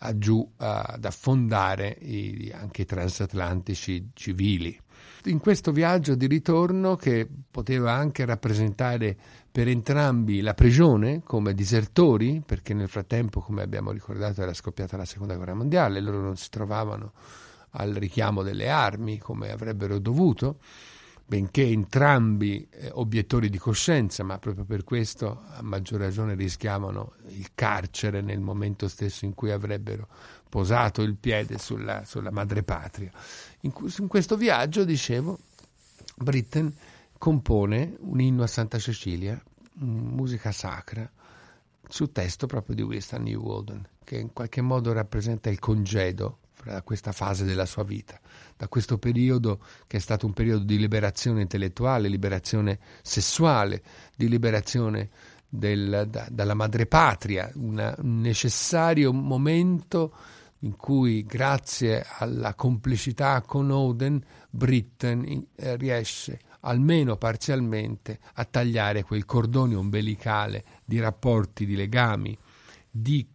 a 0.00 0.18
giù, 0.18 0.46
a, 0.56 0.80
ad 0.80 1.04
affondare 1.04 1.96
i, 2.00 2.52
anche 2.54 2.82
i 2.82 2.86
transatlantici 2.86 4.10
civili. 4.14 4.78
In 5.24 5.38
questo 5.38 5.72
viaggio 5.72 6.14
di 6.14 6.26
ritorno, 6.26 6.96
che 6.96 7.28
poteva 7.50 7.92
anche 7.92 8.24
rappresentare 8.24 9.16
per 9.50 9.68
entrambi 9.68 10.40
la 10.40 10.54
prigione 10.54 11.22
come 11.24 11.54
disertori, 11.54 12.42
perché 12.44 12.74
nel 12.74 12.88
frattempo, 12.88 13.40
come 13.40 13.62
abbiamo 13.62 13.90
ricordato, 13.90 14.42
era 14.42 14.54
scoppiata 14.54 14.96
la 14.96 15.04
seconda 15.04 15.36
guerra 15.36 15.54
mondiale, 15.54 16.00
loro 16.00 16.20
non 16.20 16.36
si 16.36 16.48
trovavano 16.50 17.12
al 17.72 17.92
richiamo 17.92 18.42
delle 18.42 18.68
armi 18.68 19.18
come 19.18 19.50
avrebbero 19.50 19.98
dovuto, 19.98 20.58
benché 21.26 21.62
entrambi 21.62 22.66
eh, 22.70 22.90
obiettori 22.92 23.50
di 23.50 23.58
coscienza, 23.58 24.22
ma 24.22 24.38
proprio 24.38 24.64
per 24.64 24.84
questo 24.84 25.42
a 25.50 25.62
maggior 25.62 26.00
ragione 26.00 26.34
rischiavano 26.34 27.14
il 27.28 27.50
carcere 27.54 28.22
nel 28.22 28.40
momento 28.40 28.88
stesso 28.88 29.24
in 29.24 29.34
cui 29.34 29.50
avrebbero 29.50 30.08
posato 30.48 31.02
il 31.02 31.16
piede 31.16 31.58
sulla, 31.58 32.04
sulla 32.06 32.30
madrepatria. 32.30 33.10
In, 33.60 33.72
in 33.98 34.06
questo 34.06 34.36
viaggio, 34.36 34.84
dicevo, 34.84 35.38
Britten 36.16 36.74
compone 37.18 37.96
un 37.98 38.20
inno 38.20 38.44
a 38.44 38.46
Santa 38.46 38.78
Cecilia, 38.78 39.40
musica 39.74 40.52
sacra, 40.52 41.10
su 41.88 42.12
testo 42.12 42.46
proprio 42.46 42.76
di 42.76 42.82
Winston 42.82 43.22
New 43.22 43.40
Walden, 43.40 43.86
che 44.04 44.18
in 44.18 44.32
qualche 44.32 44.60
modo 44.60 44.92
rappresenta 44.92 45.50
il 45.50 45.58
congedo 45.58 46.38
da 46.64 46.82
questa 46.82 47.12
fase 47.12 47.44
della 47.44 47.66
sua 47.66 47.84
vita, 47.84 48.18
da 48.56 48.68
questo 48.68 48.98
periodo 48.98 49.60
che 49.86 49.96
è 49.96 50.00
stato 50.00 50.26
un 50.26 50.32
periodo 50.32 50.64
di 50.64 50.78
liberazione 50.78 51.42
intellettuale, 51.42 52.08
liberazione 52.08 52.78
sessuale, 53.02 53.82
di 54.16 54.28
liberazione 54.28 55.10
del, 55.48 56.06
da, 56.08 56.26
dalla 56.30 56.54
madrepatria, 56.54 57.50
un 57.54 57.94
necessario 57.98 59.12
momento 59.12 60.14
in 60.60 60.76
cui 60.76 61.24
grazie 61.24 62.04
alla 62.18 62.54
complicità 62.54 63.40
con 63.42 63.70
Oden 63.70 64.22
Britten 64.50 65.46
eh, 65.54 65.76
riesce 65.76 66.40
almeno 66.60 67.16
parzialmente 67.16 68.18
a 68.34 68.44
tagliare 68.44 69.02
quel 69.02 69.24
cordone 69.24 69.74
ombelicale 69.74 70.64
di 70.84 70.98
rapporti, 71.00 71.66
di 71.66 71.76
legami, 71.76 72.36
di 72.90 73.26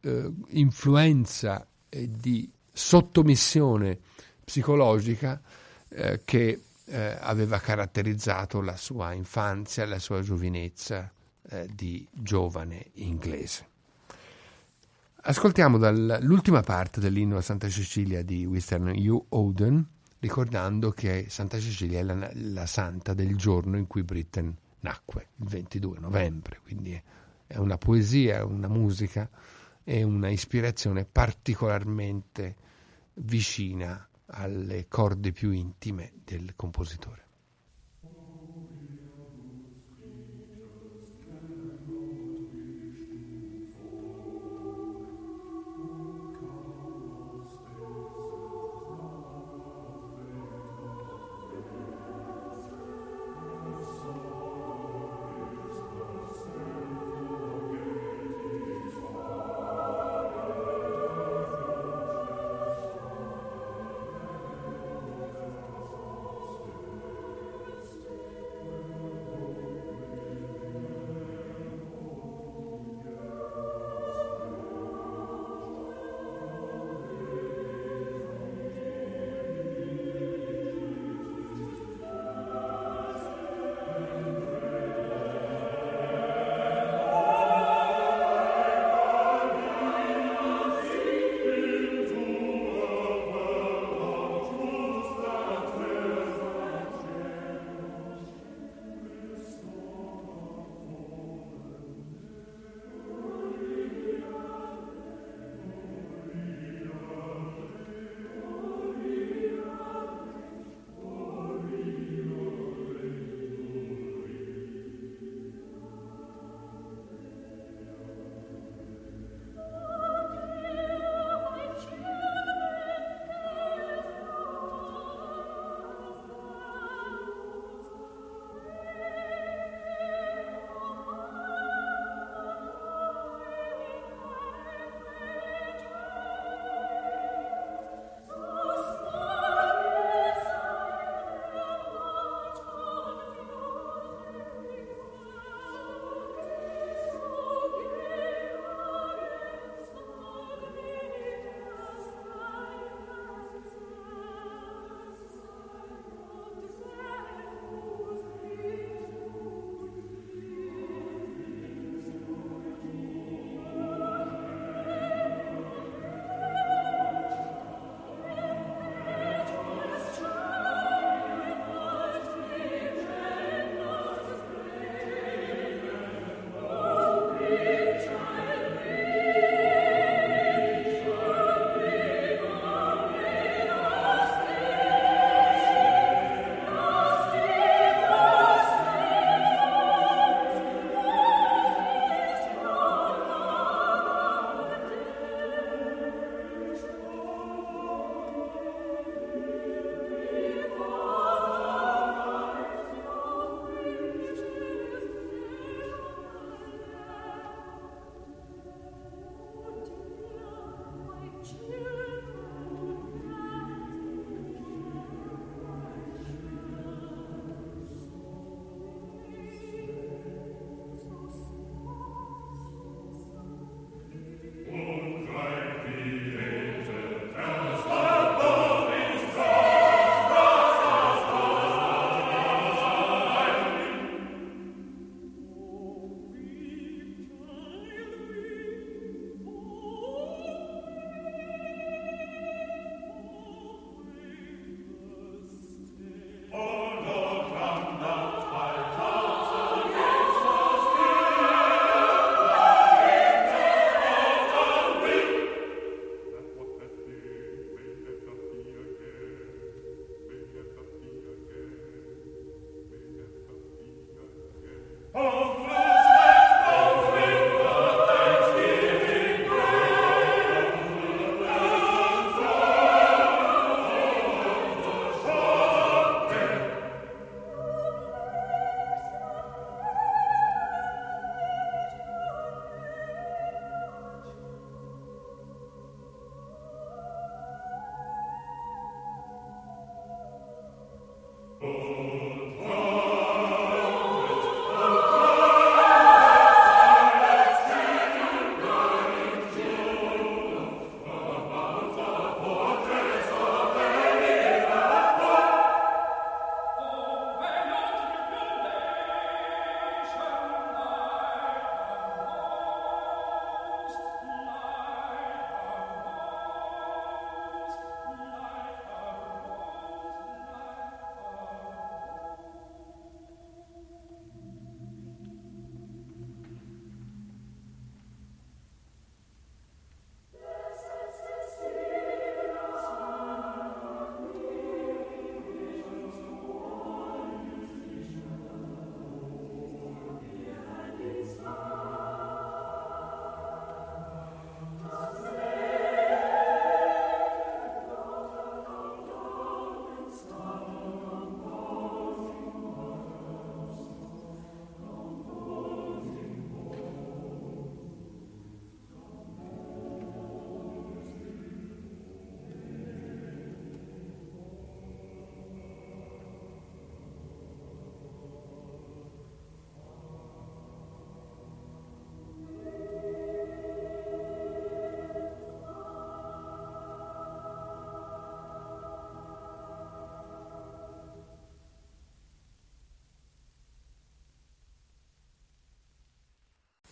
eh, 0.00 0.32
influenza 0.48 1.66
e 1.88 2.10
di 2.10 2.50
sottomissione 2.72 3.98
psicologica 4.44 5.40
eh, 5.88 6.20
che 6.24 6.60
eh, 6.88 7.16
aveva 7.20 7.58
caratterizzato 7.58 8.60
la 8.60 8.76
sua 8.76 9.12
infanzia 9.12 9.86
la 9.86 9.98
sua 9.98 10.20
giovinezza 10.20 11.10
eh, 11.48 11.68
di 11.72 12.06
giovane 12.12 12.90
inglese. 12.94 13.74
Ascoltiamo 15.28 15.76
dall'ultima 15.76 16.60
parte 16.60 17.00
dell'inno 17.00 17.36
a 17.36 17.40
Santa 17.40 17.68
Cecilia 17.68 18.22
di 18.22 18.46
Winston 18.46 18.92
U. 19.08 19.26
Oden, 19.30 19.84
ricordando 20.26 20.90
che 20.90 21.26
Santa 21.28 21.60
Cecilia 21.60 22.00
è 22.00 22.02
la, 22.02 22.30
la 22.34 22.66
santa 22.66 23.14
del 23.14 23.36
giorno 23.36 23.76
in 23.76 23.86
cui 23.86 24.02
Britten 24.02 24.54
nacque, 24.80 25.28
il 25.36 25.46
22 25.46 26.00
novembre, 26.00 26.58
quindi 26.62 27.00
è 27.46 27.56
una 27.58 27.78
poesia, 27.78 28.44
una 28.44 28.66
musica 28.66 29.30
e 29.84 30.02
una 30.02 30.28
ispirazione 30.28 31.04
particolarmente 31.04 32.56
vicina 33.14 34.06
alle 34.26 34.88
corde 34.88 35.30
più 35.30 35.52
intime 35.52 36.12
del 36.24 36.54
compositore. 36.56 37.25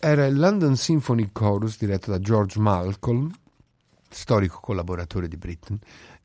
Era 0.07 0.27
il 0.27 0.37
London 0.37 0.75
Symphony 0.75 1.31
Chorus 1.31 1.79
diretto 1.79 2.11
da 2.11 2.19
George 2.19 2.59
Malcolm, 2.59 3.27
storico 4.07 4.59
collaboratore 4.61 5.27
di 5.27 5.35
Britten, 5.35 5.79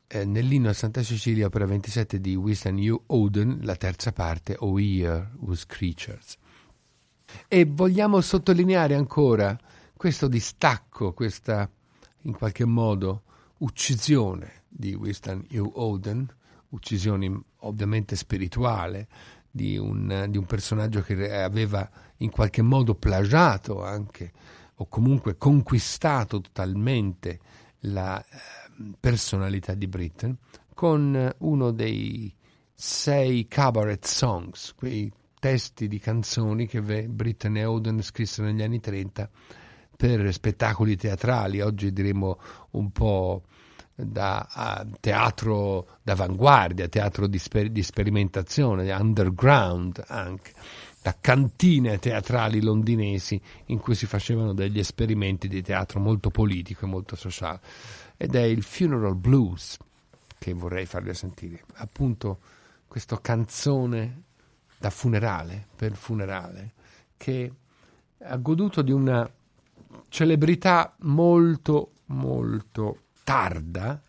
eh, 0.07 0.27
nell'inno 0.27 0.69
a 0.69 0.75
Santa 0.75 1.03
Cecilia, 1.03 1.47
opera 1.47 1.65
27 1.65 2.21
di 2.21 2.35
Winston 2.35 2.77
U. 2.77 3.03
Oden, 3.07 3.61
la 3.63 3.77
terza 3.77 4.13
parte, 4.13 4.55
O 4.59 4.79
Year 4.79 5.31
with 5.39 5.65
Creatures. 5.65 6.37
E 7.49 7.65
vogliamo 7.65 8.21
sottolineare 8.21 8.95
ancora 8.95 9.59
questo 9.97 10.29
distacco, 10.29 11.15
questa 11.15 11.67
in 12.25 12.35
qualche 12.35 12.67
modo 12.67 13.23
uccisione 13.61 14.65
di 14.69 14.93
Winston 14.93 15.47
U. 15.53 15.71
Oden, 15.77 16.29
uccisione 16.69 17.45
ovviamente 17.61 18.15
spirituale, 18.15 19.09
di 19.51 19.77
un, 19.77 20.27
di 20.29 20.39
un, 20.39 20.45
personaggio 20.45 21.03
che 21.03 21.33
aveva 21.43 21.89
in 22.19 22.31
qualche 22.31 22.63
modo 22.63 22.95
plagiato 22.95 23.83
anche 23.83 24.33
o 24.77 24.87
comunque 24.87 25.37
conquistato 25.37 26.41
totalmente 26.41 27.41
la 27.81 28.23
eh, 28.23 28.93
personalità 28.99 29.75
di 29.75 29.87
Britten 29.87 30.37
con 30.75 31.35
uno 31.39 31.71
dei 31.73 32.35
sei 32.75 33.47
cabaret 33.47 34.07
songs, 34.07 34.73
quei 34.75 35.13
testi 35.39 35.89
di 35.89 35.99
canzoni 35.99 36.67
che 36.67 36.81
Britten 36.81 37.57
e 37.57 37.65
Oden 37.67 38.03
scrissero 38.03 38.47
negli 38.47 38.63
anni 38.63 38.81
30 38.81 39.29
per 39.97 40.33
spettacoli 40.33 40.97
teatrali, 40.97 41.61
oggi 41.61 41.93
diremo 41.93 42.39
un 42.71 42.91
po' 42.91 43.43
da 44.07 44.87
teatro 45.01 45.99
d'avanguardia, 46.03 46.89
teatro 46.89 47.27
di, 47.27 47.39
sper- 47.39 47.71
di 47.71 47.83
sperimentazione, 47.83 48.93
underground 48.93 50.05
anche, 50.07 50.53
da 51.03 51.17
cantine 51.21 51.99
teatrali 51.99 52.61
londinesi 52.61 53.41
in 53.67 53.79
cui 53.79 53.95
si 53.95 54.07
facevano 54.07 54.53
degli 54.53 54.79
esperimenti 54.79 55.49
di 55.49 55.63
teatro 55.63 55.99
molto 55.99 56.31
politico 56.31 56.85
e 56.85 56.89
molto 56.89 57.17
sociale. 57.17 57.61
Ed 58.17 58.35
è 58.35 58.43
il 58.43 58.63
Funeral 58.63 59.17
Blues 59.17 59.79
che 60.39 60.53
vorrei 60.53 60.87
farvi 60.87 61.15
sentire, 61.15 61.65
appunto 61.75 62.39
questa 62.87 63.21
canzone 63.21 64.23
da 64.79 64.91
funerale, 64.91 65.67
per 65.77 65.95
funerale, 65.95 66.73
che 67.17 67.53
ha 68.23 68.37
goduto 68.37 68.83
di 68.83 68.93
una 68.93 69.31
celebrità 70.09 70.95
molto, 71.01 71.93
molto 72.07 72.99
tarda, 73.31 74.03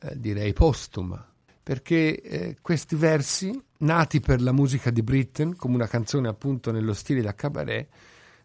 eh, 0.00 0.12
direi 0.14 0.52
postuma, 0.52 1.26
perché 1.60 2.20
eh, 2.20 2.56
questi 2.62 2.94
versi, 2.94 3.60
nati 3.78 4.20
per 4.20 4.40
la 4.40 4.52
musica 4.52 4.90
di 4.90 5.02
Britten, 5.02 5.56
come 5.56 5.74
una 5.74 5.88
canzone 5.88 6.28
appunto 6.28 6.70
nello 6.70 6.94
stile 6.94 7.20
da 7.20 7.34
cabaret, 7.34 7.88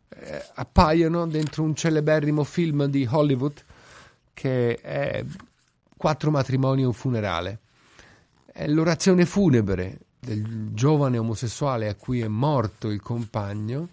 eh, 0.09 0.45
appaiono 0.55 1.27
dentro 1.27 1.61
un 1.61 1.75
celeberrimo 1.75 2.43
film 2.43 2.85
di 2.85 3.07
Hollywood 3.07 3.63
che 4.33 4.77
è 4.77 5.23
Quattro 5.95 6.31
matrimoni 6.31 6.81
e 6.81 6.85
un 6.85 6.93
funerale. 6.93 7.59
È 8.51 8.65
l'orazione 8.65 9.27
funebre 9.27 9.99
del 10.19 10.73
giovane 10.73 11.19
omosessuale 11.19 11.87
a 11.87 11.93
cui 11.93 12.21
è 12.21 12.27
morto 12.27 12.89
il 12.89 12.99
compagno, 12.99 13.89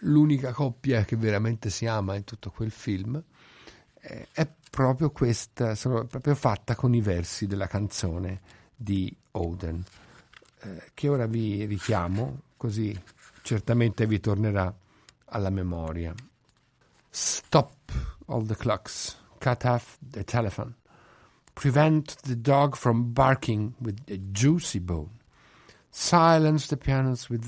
l'unica 0.00 0.52
coppia 0.52 1.06
che 1.06 1.16
veramente 1.16 1.70
si 1.70 1.86
ama 1.86 2.16
in 2.16 2.24
tutto 2.24 2.50
quel 2.50 2.70
film, 2.70 3.22
eh, 4.00 4.28
è 4.32 4.46
proprio 4.70 5.10
questa, 5.10 5.74
sono 5.74 6.04
proprio 6.04 6.34
fatta 6.34 6.74
con 6.74 6.94
i 6.94 7.00
versi 7.00 7.46
della 7.46 7.66
canzone 7.66 8.40
di 8.74 9.14
Oden, 9.32 9.84
eh, 10.60 10.90
che 10.94 11.08
ora 11.08 11.26
vi 11.26 11.64
richiamo, 11.64 12.42
così 12.56 12.96
certamente 13.42 14.06
vi 14.06 14.20
tornerà 14.20 14.72
alla 15.26 15.50
memoria. 15.50 16.14
Stop 17.10 17.92
all 18.26 18.46
the 18.46 18.56
clocks, 18.56 19.16
cut 19.38 19.64
off 19.64 19.98
the 20.00 20.24
telephone, 20.24 20.74
prevent 21.54 22.16
the 22.22 22.36
dog 22.36 22.76
from 22.76 23.12
barking 23.12 23.74
with 23.80 23.98
a 24.08 24.18
juicy 24.30 24.80
bone, 24.80 25.18
silence 25.90 26.68
the 26.68 26.76
pianos 26.76 27.28
with, 27.28 27.44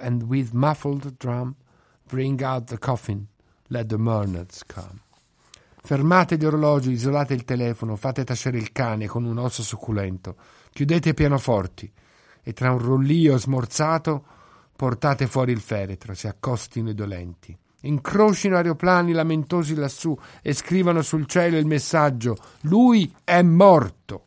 and 0.00 0.24
with 0.28 0.52
muffled 0.52 1.18
drum, 1.18 1.56
bring 2.06 2.42
out 2.42 2.66
the 2.66 2.78
coffin, 2.78 3.28
let 3.68 3.88
the 3.88 3.98
mourners 3.98 4.62
come. 4.68 5.00
Fermate 5.84 6.36
gli 6.36 6.44
orologi, 6.44 6.92
isolate 6.92 7.34
il 7.34 7.44
telefono, 7.44 7.96
fate 7.96 8.22
tacere 8.22 8.56
il 8.56 8.70
cane 8.70 9.08
con 9.08 9.24
un 9.24 9.36
osso 9.38 9.64
succulento, 9.64 10.36
chiudete 10.70 11.08
i 11.08 11.14
pianoforti 11.14 11.92
e 12.40 12.52
tra 12.52 12.70
un 12.70 12.78
rollio 12.78 13.36
smorzato 13.36 14.24
portate 14.76 15.26
fuori 15.26 15.50
il 15.50 15.60
feretro, 15.60 16.14
si 16.14 16.28
accostino 16.28 16.90
i 16.90 16.94
dolenti. 16.94 17.58
Incrocino 17.80 18.54
aeroplani 18.56 19.10
lamentosi 19.10 19.74
lassù 19.74 20.16
e 20.40 20.52
scrivano 20.52 21.02
sul 21.02 21.26
cielo 21.26 21.58
il 21.58 21.66
messaggio 21.66 22.36
Lui 22.60 23.12
è 23.24 23.42
morto. 23.42 24.26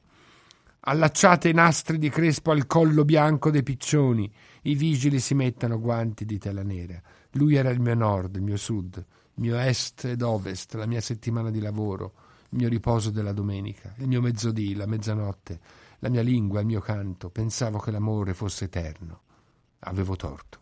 Allacciate 0.82 1.48
i 1.48 1.54
nastri 1.54 1.98
di 1.98 2.10
crespo 2.10 2.52
al 2.52 2.68
collo 2.68 3.06
bianco 3.06 3.50
dei 3.50 3.64
piccioni. 3.64 4.30
I 4.64 4.76
vigili 4.76 5.20
si 5.22 5.34
mettano 5.34 5.80
guanti 5.80 6.26
di 6.26 6.38
tela 6.38 6.64
nera. 6.64 7.02
Lui 7.32 7.56
era 7.56 7.70
il 7.70 7.80
mio 7.80 7.96
nord, 7.96 8.36
il 8.36 8.42
mio 8.42 8.58
sud 8.58 9.06
mio 9.36 9.58
est 9.58 10.06
ed 10.06 10.22
ovest, 10.22 10.76
la 10.76 10.86
mia 10.86 11.02
settimana 11.02 11.50
di 11.50 11.60
lavoro, 11.60 12.14
il 12.50 12.58
mio 12.60 12.70
riposo 12.70 13.10
della 13.10 13.34
domenica, 13.34 13.94
il 13.98 14.08
mio 14.08 14.22
mezzodì, 14.22 14.76
la 14.76 14.86
mezzanotte, 14.86 15.60
la 16.00 16.10
mia 16.10 16.22
lingua, 16.22 16.62
il 16.62 16.66
mio 16.66 16.80
canto. 16.80 17.30
Pensavo 17.30 17.80
che 17.80 17.92
l'amore 17.92 18.34
fosse 18.34 18.66
eterno. 18.66 19.22
Avevo 19.80 20.16
torto. 20.16 20.60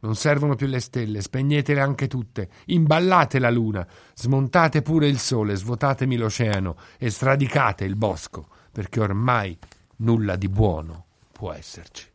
Non 0.00 0.16
servono 0.16 0.54
più 0.54 0.66
le 0.66 0.80
stelle, 0.80 1.20
spegnetele 1.20 1.80
anche 1.80 2.08
tutte, 2.08 2.48
imballate 2.66 3.38
la 3.38 3.50
luna, 3.50 3.86
smontate 4.14 4.80
pure 4.80 5.06
il 5.06 5.18
sole, 5.18 5.56
svuotatemi 5.56 6.16
l'oceano 6.16 6.76
e 6.98 7.10
sradicate 7.10 7.84
il 7.84 7.96
bosco, 7.96 8.48
perché 8.72 9.00
ormai 9.00 9.56
nulla 9.96 10.36
di 10.36 10.48
buono 10.48 11.04
può 11.32 11.52
esserci. 11.52 12.08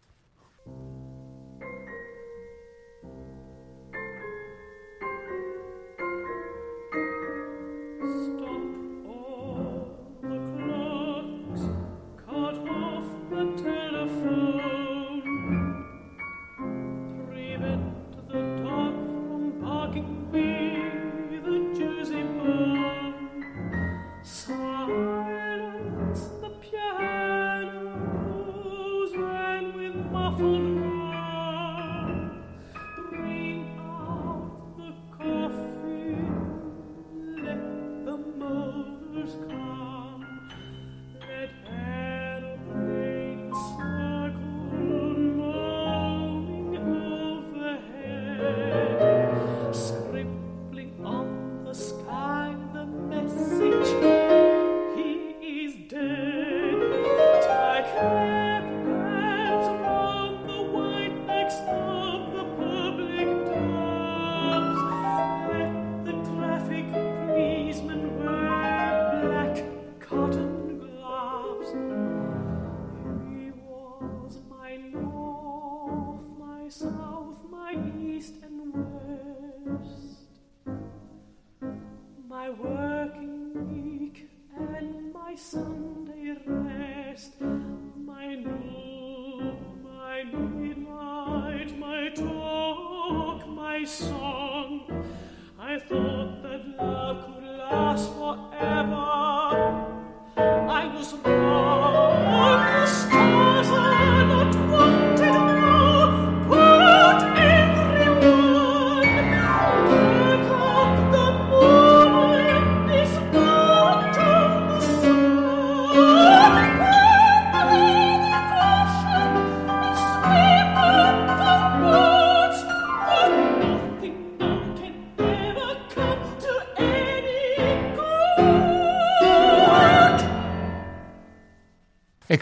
forever. 97.98 99.15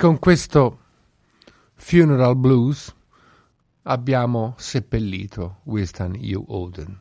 Con 0.03 0.19
questo 0.19 0.79
Funeral 1.75 2.35
Blues 2.35 2.93
abbiamo 3.83 4.53
seppellito 4.57 5.59
Winston 5.63 6.19
U. 6.19 6.43
Oden, 6.45 6.99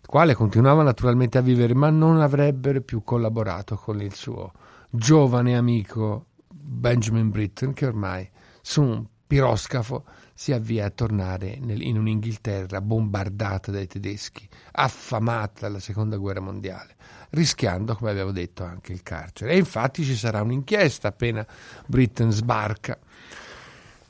il 0.00 0.06
quale 0.06 0.34
continuava 0.34 0.84
naturalmente 0.84 1.36
a 1.36 1.40
vivere, 1.40 1.74
ma 1.74 1.90
non 1.90 2.20
avrebbe 2.20 2.80
più 2.80 3.02
collaborato 3.02 3.74
con 3.74 4.00
il 4.00 4.14
suo 4.14 4.52
giovane 4.88 5.56
amico 5.56 6.26
Benjamin 6.46 7.30
Britten, 7.30 7.72
che 7.72 7.86
ormai 7.86 8.30
su 8.62 8.82
un 8.82 9.04
piroscafo 9.26 10.04
si 10.34 10.52
avvia 10.52 10.86
a 10.86 10.90
tornare 10.90 11.58
nel, 11.60 11.80
in 11.80 11.96
un'Inghilterra 11.96 12.80
bombardata 12.80 13.70
dai 13.70 13.86
tedeschi, 13.86 14.46
affamata 14.72 15.60
dalla 15.60 15.78
seconda 15.78 16.16
guerra 16.16 16.40
mondiale, 16.40 16.96
rischiando, 17.30 17.94
come 17.94 18.10
abbiamo 18.10 18.32
detto, 18.32 18.64
anche 18.64 18.92
il 18.92 19.02
carcere. 19.02 19.52
E 19.52 19.58
infatti 19.58 20.02
ci 20.02 20.16
sarà 20.16 20.42
un'inchiesta 20.42 21.08
appena 21.08 21.46
Britain 21.86 22.32
sbarca. 22.32 22.98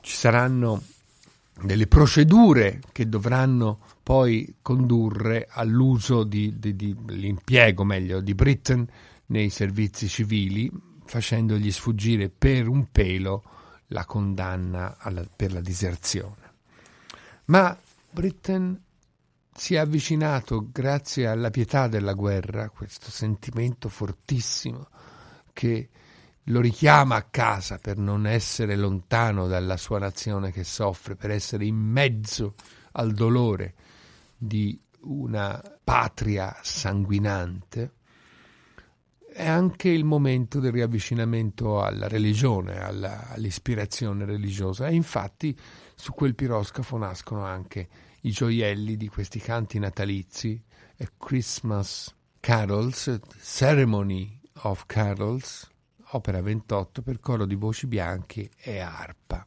Ci 0.01 0.15
saranno 0.15 0.81
delle 1.61 1.87
procedure 1.87 2.81
che 2.91 3.07
dovranno 3.07 3.79
poi 4.01 4.55
condurre 4.61 5.47
all'uso 5.49 6.23
di, 6.23 6.59
di, 6.59 6.75
di 6.75 6.95
l'impiego 7.07 7.83
meglio 7.83 8.19
di 8.19 8.35
Britain 8.35 8.85
nei 9.27 9.49
servizi 9.49 10.07
civili, 10.07 10.69
facendogli 11.05 11.71
sfuggire 11.71 12.29
per 12.29 12.67
un 12.67 12.87
pelo 12.91 13.43
la 13.87 14.05
condanna 14.05 14.97
alla, 14.97 15.23
per 15.33 15.53
la 15.53 15.61
diserzione. 15.61 16.53
Ma 17.45 17.77
Britain 18.11 18.81
si 19.53 19.75
è 19.75 19.77
avvicinato 19.77 20.67
grazie 20.71 21.27
alla 21.27 21.49
pietà 21.49 21.87
della 21.87 22.13
guerra, 22.13 22.69
questo 22.69 23.09
sentimento 23.09 23.87
fortissimo 23.87 24.89
che 25.53 25.89
lo 26.49 26.61
richiama 26.61 27.15
a 27.15 27.23
casa 27.23 27.77
per 27.77 27.97
non 27.97 28.27
essere 28.27 28.75
lontano 28.75 29.47
dalla 29.47 29.77
sua 29.77 29.97
nazione 29.99 30.51
che 30.51 30.63
soffre, 30.63 31.15
per 31.15 31.31
essere 31.31 31.65
in 31.65 31.75
mezzo 31.75 32.55
al 32.93 33.13
dolore 33.13 33.73
di 34.37 34.79
una 35.01 35.61
patria 35.83 36.55
sanguinante, 36.61 37.93
è 39.35 39.45
anche 39.45 39.89
il 39.89 40.05
momento 40.05 40.61
del 40.61 40.71
riavvicinamento 40.71 41.83
alla 41.83 42.07
religione, 42.07 42.81
alla, 42.81 43.31
all'ispirazione 43.31 44.23
religiosa. 44.23 44.87
E 44.87 44.93
infatti 44.93 45.53
su 45.93 46.13
quel 46.13 46.35
piroscafo 46.35 46.95
nascono 46.95 47.43
anche 47.43 47.89
i 48.21 48.31
gioielli 48.31 48.95
di 48.95 49.09
questi 49.09 49.39
canti 49.39 49.77
natalizi, 49.77 50.63
Christmas 51.17 52.15
Carols, 52.39 53.19
Ceremony 53.41 54.39
of 54.61 54.85
Carols, 54.85 55.69
opera 56.11 56.41
28 56.41 57.01
per 57.01 57.19
coro 57.19 57.45
di 57.45 57.55
voci 57.55 57.87
bianche 57.87 58.51
e 58.55 58.79
arpa. 58.79 59.45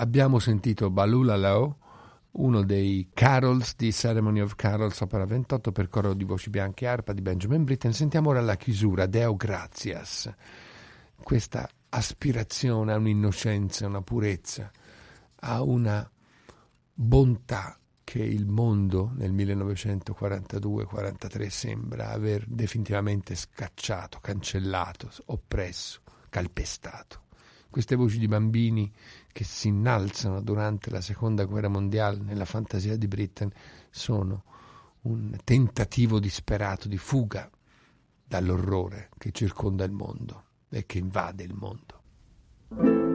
Abbiamo 0.00 0.38
sentito 0.38 0.88
Balulalo, 0.90 1.76
uno 2.32 2.62
dei 2.62 3.10
carols 3.12 3.74
di 3.76 3.92
Ceremony 3.92 4.40
of 4.40 4.54
Carols, 4.54 4.98
opera 5.00 5.26
28 5.26 5.72
per 5.72 5.88
coro 5.88 6.14
di 6.14 6.22
voci 6.24 6.48
bianche 6.48 6.86
e 6.86 6.88
arpa 6.88 7.12
di 7.12 7.20
Benjamin 7.20 7.64
Britten. 7.64 7.92
Sentiamo 7.92 8.30
ora 8.30 8.40
la 8.40 8.56
chiusura, 8.56 9.04
Deo 9.06 9.36
Gratias, 9.36 10.32
questa 11.22 11.68
aspirazione 11.90 12.92
a 12.92 12.96
un'innocenza, 12.96 13.84
a 13.84 13.88
una 13.88 14.00
purezza, 14.00 14.70
a 15.40 15.60
una 15.62 16.10
bontà 16.94 17.78
che 18.02 18.22
il 18.22 18.46
mondo 18.46 19.12
nel 19.16 19.34
1942-43 19.34 21.48
sembra 21.48 22.08
aver 22.10 22.46
definitivamente 22.48 23.34
scacciato, 23.34 24.18
cancellato, 24.20 25.10
oppresso, 25.26 26.00
calpestato 26.30 27.28
queste 27.70 27.94
voci 27.94 28.18
di 28.18 28.26
bambini 28.28 28.92
che 29.32 29.44
si 29.44 29.68
innalzano 29.68 30.40
durante 30.42 30.90
la 30.90 31.00
seconda 31.00 31.44
guerra 31.44 31.68
mondiale 31.68 32.18
nella 32.20 32.44
fantasia 32.44 32.96
di 32.96 33.06
Britten 33.06 33.50
sono 33.90 34.44
un 35.02 35.36
tentativo 35.44 36.18
disperato 36.18 36.88
di 36.88 36.98
fuga 36.98 37.48
dall'orrore 38.24 39.08
che 39.16 39.30
circonda 39.32 39.84
il 39.84 39.92
mondo 39.92 40.44
e 40.68 40.84
che 40.84 40.98
invade 40.98 41.42
il 41.42 41.54
mondo. 41.54 43.09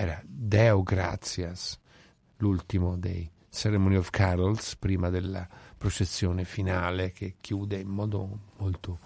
Era 0.00 0.22
Deo 0.24 0.84
Gratias, 0.84 1.76
l'ultimo 2.36 2.96
dei 2.96 3.28
Ceremony 3.50 3.96
of 3.96 4.10
Carols, 4.10 4.76
prima 4.76 5.10
della 5.10 5.44
processione 5.76 6.44
finale 6.44 7.10
che 7.10 7.34
chiude 7.40 7.80
in 7.80 7.88
modo 7.88 8.38
molto 8.58 9.00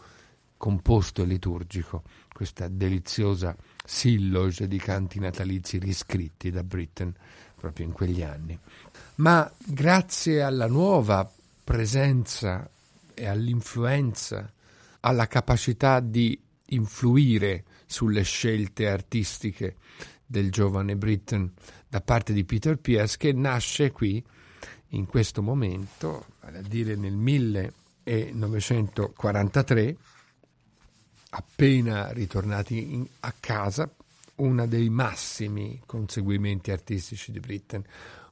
composto 0.58 1.22
e 1.22 1.24
liturgico 1.24 2.02
questa 2.30 2.68
deliziosa 2.68 3.56
silloge 3.82 4.68
di 4.68 4.76
canti 4.76 5.18
natalizi 5.18 5.78
riscritti 5.78 6.50
da 6.50 6.62
Britten 6.62 7.14
proprio 7.56 7.86
in 7.86 7.92
quegli 7.92 8.22
anni. 8.22 8.58
Ma 9.14 9.50
grazie 9.64 10.42
alla 10.42 10.66
nuova 10.66 11.26
presenza 11.64 12.68
e 13.14 13.26
all'influenza, 13.26 14.52
alla 15.00 15.26
capacità 15.26 16.00
di 16.00 16.38
influire 16.66 17.64
sulle 17.86 18.22
scelte 18.24 18.88
artistiche 18.88 19.76
del 20.32 20.50
giovane 20.50 20.96
Britten 20.96 21.52
da 21.86 22.00
parte 22.00 22.32
di 22.32 22.42
Peter 22.44 22.78
Pierce, 22.78 23.18
che 23.18 23.32
nasce 23.34 23.92
qui 23.92 24.24
in 24.88 25.06
questo 25.06 25.42
momento, 25.42 26.24
vale 26.40 26.58
a 26.58 26.62
dire 26.62 26.96
nel 26.96 27.12
1943, 27.12 29.96
appena 31.30 32.10
ritornati 32.12 32.94
in, 32.94 33.06
a 33.20 33.32
casa, 33.38 33.88
uno 34.36 34.66
dei 34.66 34.88
massimi 34.88 35.82
conseguimenti 35.84 36.70
artistici 36.70 37.30
di 37.30 37.38
Britten, 37.38 37.84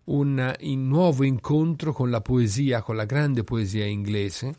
un, 0.05 0.57
un 0.59 0.88
nuovo 0.88 1.24
incontro 1.24 1.92
con 1.92 2.09
la 2.09 2.22
poesia, 2.22 2.80
con 2.80 2.96
la 2.96 3.05
grande 3.05 3.44
poesia 3.44 3.84
inglese, 3.84 4.55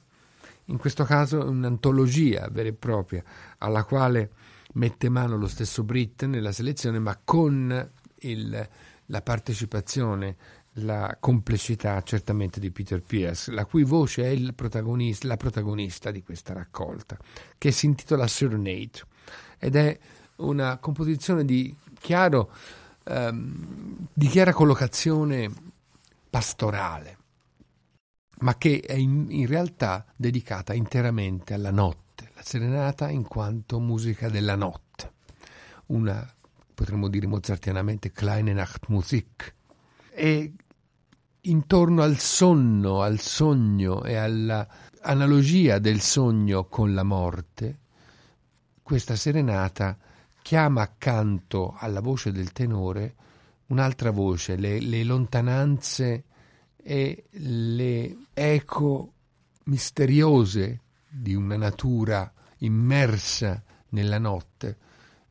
in 0.65 0.77
questo 0.77 1.05
caso 1.05 1.43
un'antologia 1.43 2.47
vera 2.51 2.69
e 2.69 2.73
propria, 2.73 3.23
alla 3.57 3.83
quale 3.83 4.29
mette 4.73 5.09
mano 5.09 5.37
lo 5.37 5.47
stesso 5.47 5.83
Britten 5.83 6.31
nella 6.31 6.51
selezione, 6.51 6.99
ma 6.99 7.19
con 7.23 7.91
il, 8.19 8.69
la 9.05 9.21
partecipazione 9.21 10.37
la 10.75 11.17
complessità 11.19 12.01
certamente 12.01 12.59
di 12.59 12.71
Peter 12.71 13.01
Pierce, 13.01 13.51
la 13.51 13.65
cui 13.65 13.83
voce 13.83 14.31
è 14.31 14.53
protagonista, 14.53 15.27
la 15.27 15.37
protagonista 15.37 16.11
di 16.11 16.23
questa 16.23 16.53
raccolta, 16.53 17.17
che 17.57 17.71
si 17.71 17.87
intitola 17.87 18.27
Serenade 18.27 19.01
ed 19.57 19.75
è 19.75 19.99
una 20.37 20.77
composizione 20.77 21.43
di, 21.43 21.75
chiaro, 21.99 22.51
ehm, 23.03 24.07
di 24.13 24.27
chiara 24.27 24.53
collocazione 24.53 25.51
pastorale, 26.29 27.17
ma 28.39 28.57
che 28.57 28.79
è 28.79 28.93
in, 28.93 29.27
in 29.29 29.47
realtà 29.47 30.05
dedicata 30.15 30.73
interamente 30.73 31.53
alla 31.53 31.71
notte, 31.71 32.10
serenata 32.43 33.09
in 33.09 33.23
quanto 33.23 33.79
musica 33.79 34.29
della 34.29 34.55
notte, 34.55 35.13
una 35.87 36.27
potremmo 36.73 37.09
dire 37.09 37.27
mozartianamente 37.27 38.11
Kleine 38.11 38.53
Nachtmusik, 38.53 39.55
e 40.11 40.53
intorno 41.41 42.01
al 42.01 42.17
sonno, 42.17 43.01
al 43.01 43.19
sogno 43.19 44.03
e 44.03 44.15
all'analogia 44.15 45.79
del 45.79 46.01
sogno 46.01 46.65
con 46.65 46.93
la 46.93 47.03
morte, 47.03 47.79
questa 48.81 49.15
serenata 49.15 49.97
chiama 50.41 50.81
accanto 50.81 51.75
alla 51.77 52.01
voce 52.01 52.31
del 52.31 52.51
tenore 52.51 53.15
un'altra 53.67 54.11
voce, 54.11 54.55
le, 54.55 54.79
le 54.79 55.03
lontananze 55.03 56.25
e 56.75 57.25
le 57.29 58.17
eco 58.33 59.13
misteriose 59.65 60.81
di 61.11 61.35
una 61.35 61.57
natura 61.57 62.31
immersa 62.59 63.61
nella 63.89 64.17
notte 64.17 64.77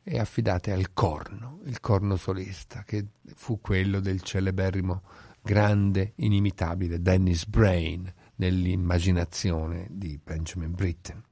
e 0.03 0.19
affidate 0.19 0.73
al 0.73 0.93
corno, 0.93 1.61
il 1.65 1.81
corno 1.81 2.17
solista, 2.17 2.83
che 2.85 3.07
fu 3.35 3.61
quello 3.61 4.01
del 4.01 4.23
celeberrimo 4.23 5.03
grande, 5.43 6.13
inimitabile 6.17 7.01
Dennis 7.01 7.47
Brain 7.47 8.13
nell'immaginazione 8.37 9.87
di 9.91 10.19
Benjamin 10.23 10.75
Britten. 10.75 11.23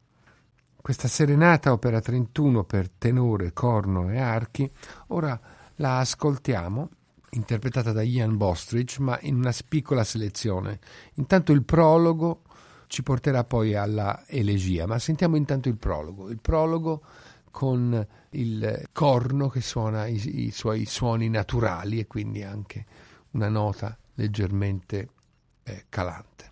Questa 0.80 1.08
serenata 1.08 1.72
opera 1.72 2.00
31 2.00 2.64
per 2.64 2.88
tenore, 2.88 3.52
corno 3.52 4.10
e 4.10 4.18
archi, 4.18 4.70
ora 5.08 5.38
la 5.76 5.98
ascoltiamo, 5.98 6.88
interpretata 7.30 7.92
da 7.92 8.02
Ian 8.02 8.36
Bostridge, 8.36 9.00
ma 9.00 9.18
in 9.22 9.36
una 9.36 9.52
piccola 9.68 10.04
selezione. 10.04 10.78
Intanto 11.14 11.52
il 11.52 11.64
prologo 11.64 12.42
ci 12.88 13.02
porterà 13.02 13.44
poi 13.44 13.74
alla 13.74 14.24
elegia, 14.26 14.86
ma 14.86 14.98
sentiamo 14.98 15.36
intanto 15.36 15.68
il 15.68 15.76
prologo. 15.76 16.28
Il 16.30 16.40
prologo 16.40 17.02
con 17.50 18.06
il 18.30 18.88
corno 18.92 19.48
che 19.48 19.60
suona 19.60 20.06
i, 20.06 20.46
i 20.46 20.50
suoi 20.50 20.84
suoni 20.84 21.28
naturali 21.28 22.00
e 22.00 22.06
quindi 22.06 22.42
anche 22.42 22.84
una 23.32 23.48
nota 23.48 23.96
leggermente 24.14 25.08
eh, 25.62 25.84
calante. 25.88 26.47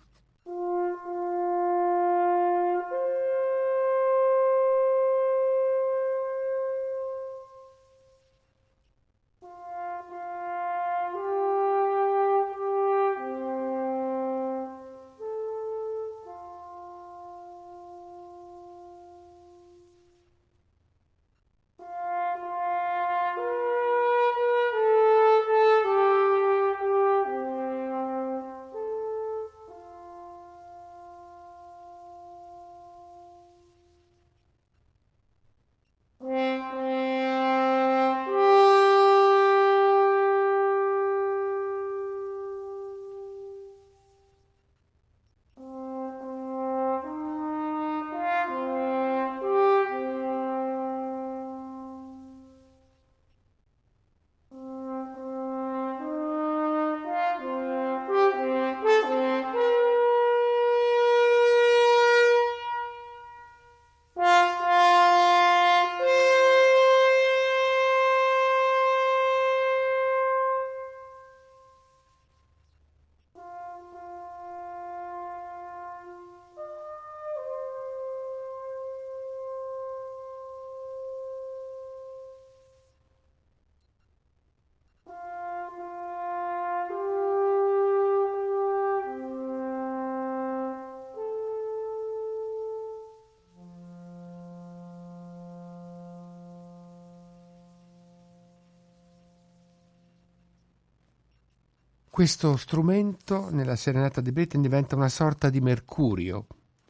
Questo 102.17 102.57
strumento 102.57 103.51
nella 103.51 103.75
serenata 103.75 104.21
di 104.21 104.31
Britten 104.31 104.63
diventa 104.63 104.95
una 104.95 105.07
sorta 105.07 105.51
di 105.51 105.61
mercurio 105.61 106.47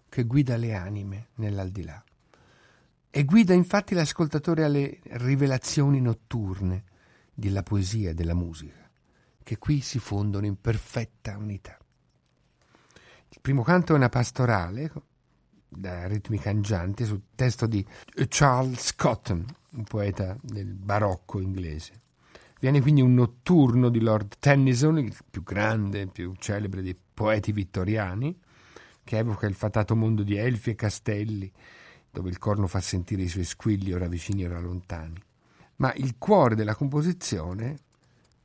che 0.08 0.24
guida 0.24 0.56
le 0.56 0.74
anime 0.74 1.28
nell'aldilà 1.36 2.02
e 3.10 3.26
guida 3.26 3.54
infatti 3.54 3.94
l'ascoltatore 3.94 4.64
alle 4.64 5.02
rivelazioni 5.04 6.00
notturne 6.00 6.86
della 7.34 7.62
poesia 7.62 8.12
e 8.12 8.14
della 8.14 8.36
musica, 8.36 8.90
che 9.44 9.58
qui 9.58 9.82
si 9.82 10.00
fondono 10.00 10.46
in 10.46 10.62
perfetta 10.62 11.36
unità. 11.36 11.78
Il 13.28 13.40
primo 13.42 13.64
canto 13.64 13.92
è 13.92 13.98
una 13.98 14.08
pastorale 14.08 14.90
da 15.68 16.08
ritmi 16.08 16.40
cangianti 16.40 17.04
sul 17.04 17.24
testo 17.36 17.68
di 17.68 17.86
Charles 18.30 18.96
Cotton, 18.96 19.46
un 19.72 19.84
poeta 19.84 20.38
del 20.42 20.74
barocco 20.74 21.42
inglese. 21.42 22.06
Viene 22.60 22.82
quindi 22.82 23.02
un 23.02 23.14
notturno 23.14 23.90
di 23.90 24.00
Lord 24.00 24.38
Tennyson, 24.40 24.98
il 24.98 25.16
più 25.30 25.44
grande, 25.44 26.00
il 26.00 26.12
più 26.12 26.34
celebre 26.38 26.82
dei 26.82 26.98
poeti 27.14 27.52
vittoriani, 27.52 28.38
che 29.04 29.18
evoca 29.18 29.46
il 29.46 29.54
fatato 29.54 29.96
mondo 29.96 30.24
di 30.24 30.36
elfi 30.36 30.72
e 30.72 30.76
castelli, 30.76 31.52
dove 32.10 32.30
il 32.30 32.40
corno 32.40 32.68
fa 32.68 32.80
sentire 32.80 33.22
i 33.22 33.28
suoi 33.28 33.44
squilli 33.44 33.94
ora 33.94 34.08
vicini 34.08 34.44
ora 34.46 34.60
lontani. 34.60 35.22
Ma 35.78 35.94
il 35.94 36.16
cuore 36.18 36.56
della 36.56 36.76
composizione 36.76 37.78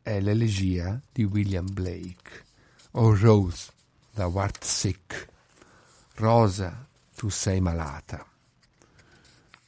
è 0.03 0.21
l'elegia 0.21 1.01
di 1.11 1.25
William 1.25 1.67
Blake. 1.73 2.45
O 2.93 3.17
Rose, 3.17 3.73
thou 4.13 4.37
art 4.37 4.63
sick. 4.63 5.29
Rosa, 6.17 6.87
tu 7.17 7.31
sei 7.31 7.61
malata. 7.61 8.27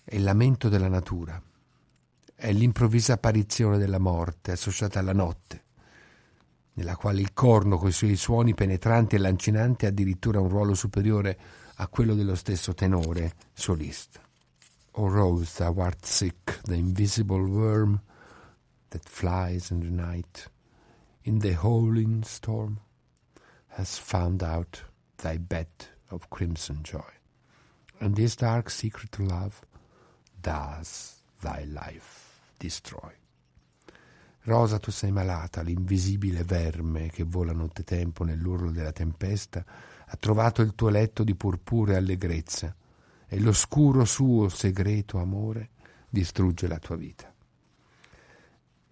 È 0.05 0.15
il 0.15 0.23
lamento 0.23 0.69
della 0.69 0.89
natura. 0.89 1.41
È 2.37 2.53
l'improvvisa 2.53 3.15
apparizione 3.15 3.79
della 3.79 3.99
morte 3.99 4.51
associata 4.53 4.99
alla 4.99 5.13
notte, 5.13 5.63
nella 6.75 6.97
quale 6.97 7.21
il 7.21 7.33
corno 7.33 7.79
coi 7.79 7.93
suoi 7.93 8.17
suoni 8.17 8.55
penetranti 8.55 9.15
e 9.15 9.19
lancinanti 9.19 9.87
ha 9.87 9.89
addirittura 9.89 10.41
un 10.41 10.49
ruolo 10.49 10.75
superiore 10.75 11.39
a 11.77 11.89
quello 11.89 12.15
dello 12.15 12.35
stesso 12.35 12.75
tenore 12.75 13.35
solista. 13.53 14.21
O 14.97 15.09
Rose, 15.09 15.55
thou 15.59 15.81
art 15.81 16.05
sick, 16.05 16.61
the 16.65 16.75
invisible 16.75 17.41
worm 17.41 18.01
that 18.89 19.09
flies 19.09 19.71
in 19.71 19.81
the 19.81 19.89
night, 19.89 20.51
in 21.23 21.39
the 21.39 21.57
howling 21.61 22.25
storm, 22.25 22.79
has 23.77 23.97
found 23.97 24.43
out 24.43 24.85
thy 25.17 25.39
bed 25.39 25.69
of 26.11 26.29
crimson 26.29 26.81
joy. 26.83 27.13
And 28.01 28.15
this 28.15 28.37
dark 28.37 28.71
secret 28.71 29.19
love 29.19 29.63
does 30.41 31.23
thy 31.41 31.65
life 31.65 32.24
destroy. 32.65 33.13
Rosa, 34.45 34.79
tu 34.79 34.91
sei 34.91 35.11
malata, 35.11 35.63
l'invisibile 35.63 36.45
verme 36.45 37.11
che 37.11 37.25
vola 37.25 37.53
nottetempo 37.53 38.25
nell'urlo 38.25 38.71
della 38.71 38.93
tempesta 38.93 39.65
ha 40.07 40.17
trovato 40.17 40.63
il 40.63 40.75
tuo 40.75 40.89
letto 40.89 41.25
di 41.25 41.35
purpure 41.35 41.97
allegrezza 41.97 42.75
e 43.27 43.41
l'oscuro 43.41 44.05
suo 44.05 44.49
segreto 44.49 45.19
amore 45.19 45.71
distrugge 46.09 46.67
la 46.67 46.79
tua 46.79 46.97
vita. 46.97 47.33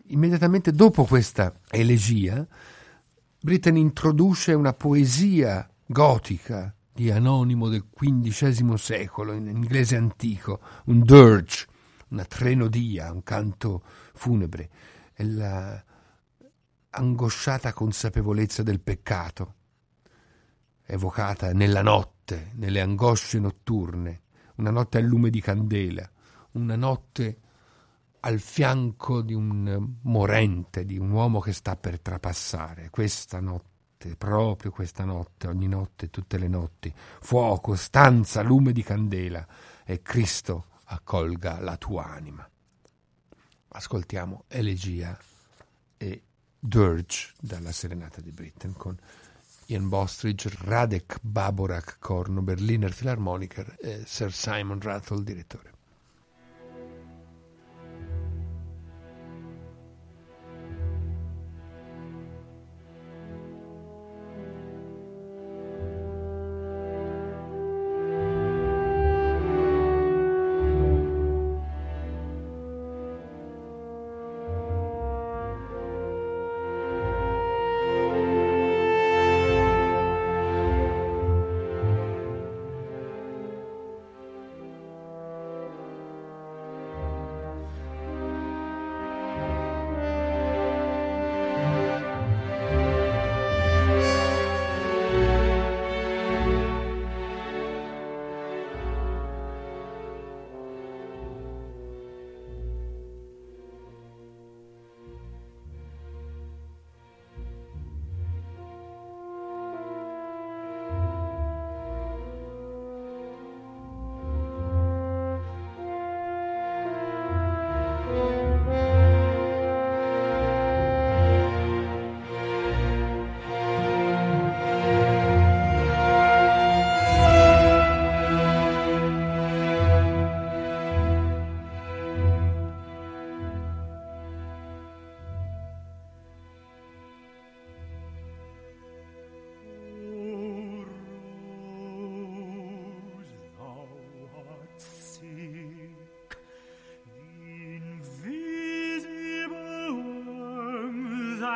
Immediatamente 0.06 0.72
dopo 0.72 1.04
questa 1.04 1.54
elegia, 1.70 2.46
Britten 3.40 3.76
introduce 3.76 4.52
una 4.52 4.72
poesia 4.72 5.68
gotica 5.86 6.74
di 6.92 7.10
anonimo 7.10 7.68
del 7.68 7.86
XV 7.94 8.74
secolo, 8.74 9.32
in 9.32 9.46
inglese 9.46 9.96
antico, 9.96 10.60
un 10.86 11.02
dirge, 11.02 11.66
una 12.12 12.24
trenodia, 12.24 13.10
un 13.10 13.22
canto 13.22 13.82
funebre, 14.14 14.70
e 15.14 15.24
la 15.24 15.84
angosciata 16.90 17.72
consapevolezza 17.72 18.62
del 18.62 18.80
peccato, 18.80 19.54
evocata 20.84 21.52
nella 21.52 21.82
notte, 21.82 22.52
nelle 22.54 22.80
angosce 22.80 23.38
notturne, 23.38 24.20
una 24.56 24.70
notte 24.70 24.98
al 24.98 25.04
lume 25.04 25.30
di 25.30 25.40
candela, 25.40 26.08
una 26.52 26.76
notte 26.76 27.40
al 28.20 28.38
fianco 28.38 29.22
di 29.22 29.34
un 29.34 29.94
morente, 30.02 30.84
di 30.84 30.98
un 30.98 31.10
uomo 31.10 31.40
che 31.40 31.52
sta 31.52 31.76
per 31.76 31.98
trapassare. 31.98 32.90
Questa 32.90 33.40
notte, 33.40 34.16
proprio 34.16 34.70
questa 34.70 35.04
notte, 35.04 35.48
ogni 35.48 35.66
notte, 35.66 36.10
tutte 36.10 36.38
le 36.38 36.46
notti, 36.46 36.92
fuoco, 37.20 37.74
stanza, 37.74 38.42
lume 38.42 38.72
di 38.72 38.82
candela. 38.82 39.44
E 39.84 40.02
Cristo 40.02 40.66
accolga 40.92 41.58
la 41.60 41.76
tua 41.76 42.04
anima. 42.04 42.48
Ascoltiamo 43.68 44.44
Elegia 44.48 45.18
e 45.96 46.22
Dirge 46.58 47.32
dalla 47.40 47.72
Serenata 47.72 48.20
di 48.20 48.30
Britten 48.30 48.74
con 48.74 48.96
Ian 49.66 49.88
Bostridge, 49.88 50.50
Radek 50.52 51.18
Baborak 51.22 51.96
corno, 51.98 52.42
Berliner 52.42 52.94
Philharmoniker 52.94 53.76
e 53.80 54.02
Sir 54.06 54.32
Simon 54.32 54.80
Rattle 54.80 55.24
direttore. 55.24 55.71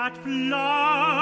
That 0.07 0.17
flies 0.23 1.16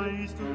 Christ 0.00 0.49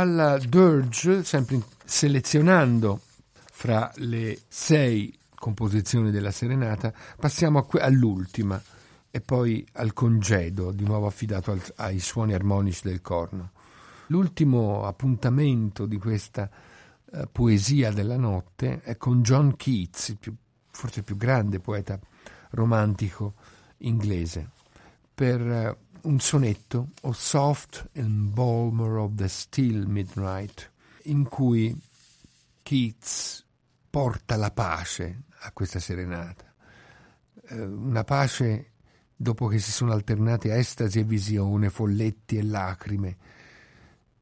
Dalla 0.00 0.38
Dirge, 0.38 1.22
sempre 1.24 1.60
selezionando 1.84 3.02
fra 3.52 3.92
le 3.96 4.40
sei 4.48 5.14
composizioni 5.34 6.10
della 6.10 6.30
serenata, 6.30 6.90
passiamo 7.18 7.64
que- 7.64 7.82
all'ultima 7.82 8.58
e 9.10 9.20
poi 9.20 9.62
al 9.72 9.92
congedo, 9.92 10.70
di 10.72 10.84
nuovo 10.84 11.06
affidato 11.06 11.50
al- 11.50 11.72
ai 11.76 11.98
suoni 11.98 12.32
armonici 12.32 12.80
del 12.84 13.02
corno. 13.02 13.50
L'ultimo 14.06 14.86
appuntamento 14.86 15.84
di 15.84 15.98
questa 15.98 16.48
eh, 17.12 17.28
poesia 17.30 17.92
della 17.92 18.16
notte 18.16 18.80
è 18.80 18.96
con 18.96 19.20
John 19.20 19.54
Keats, 19.54 20.08
il 20.08 20.16
più- 20.16 20.34
forse 20.70 21.00
il 21.00 21.04
più 21.04 21.18
grande 21.18 21.60
poeta 21.60 21.98
romantico 22.52 23.34
inglese, 23.78 24.48
per 25.14 25.40
eh, 25.42 25.76
un 26.02 26.20
sonetto, 26.20 26.90
O 27.02 27.12
Soft 27.12 27.90
Embalmer 27.92 28.96
of 28.98 29.14
the 29.14 29.28
Still 29.28 29.86
Midnight, 29.86 30.70
in 31.04 31.28
cui 31.28 31.78
Keats 32.62 33.44
porta 33.88 34.36
la 34.36 34.50
pace 34.50 35.22
a 35.40 35.52
questa 35.52 35.78
serenata. 35.78 36.52
Eh, 37.48 37.60
una 37.60 38.04
pace 38.04 38.70
dopo 39.14 39.48
che 39.48 39.58
si 39.58 39.70
sono 39.70 39.92
alternate 39.92 40.54
estasi 40.54 41.00
e 41.00 41.04
visione, 41.04 41.68
folletti 41.68 42.38
e 42.38 42.42
lacrime, 42.42 43.16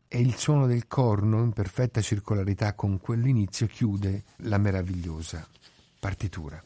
e 0.08 0.20
il 0.20 0.34
suono 0.36 0.66
del 0.66 0.86
corno 0.88 1.42
in 1.42 1.52
perfetta 1.52 2.00
circolarità 2.00 2.74
con 2.74 2.98
quell'inizio 2.98 3.66
chiude 3.66 4.24
la 4.38 4.58
meravigliosa 4.58 5.46
partitura. 6.00 6.60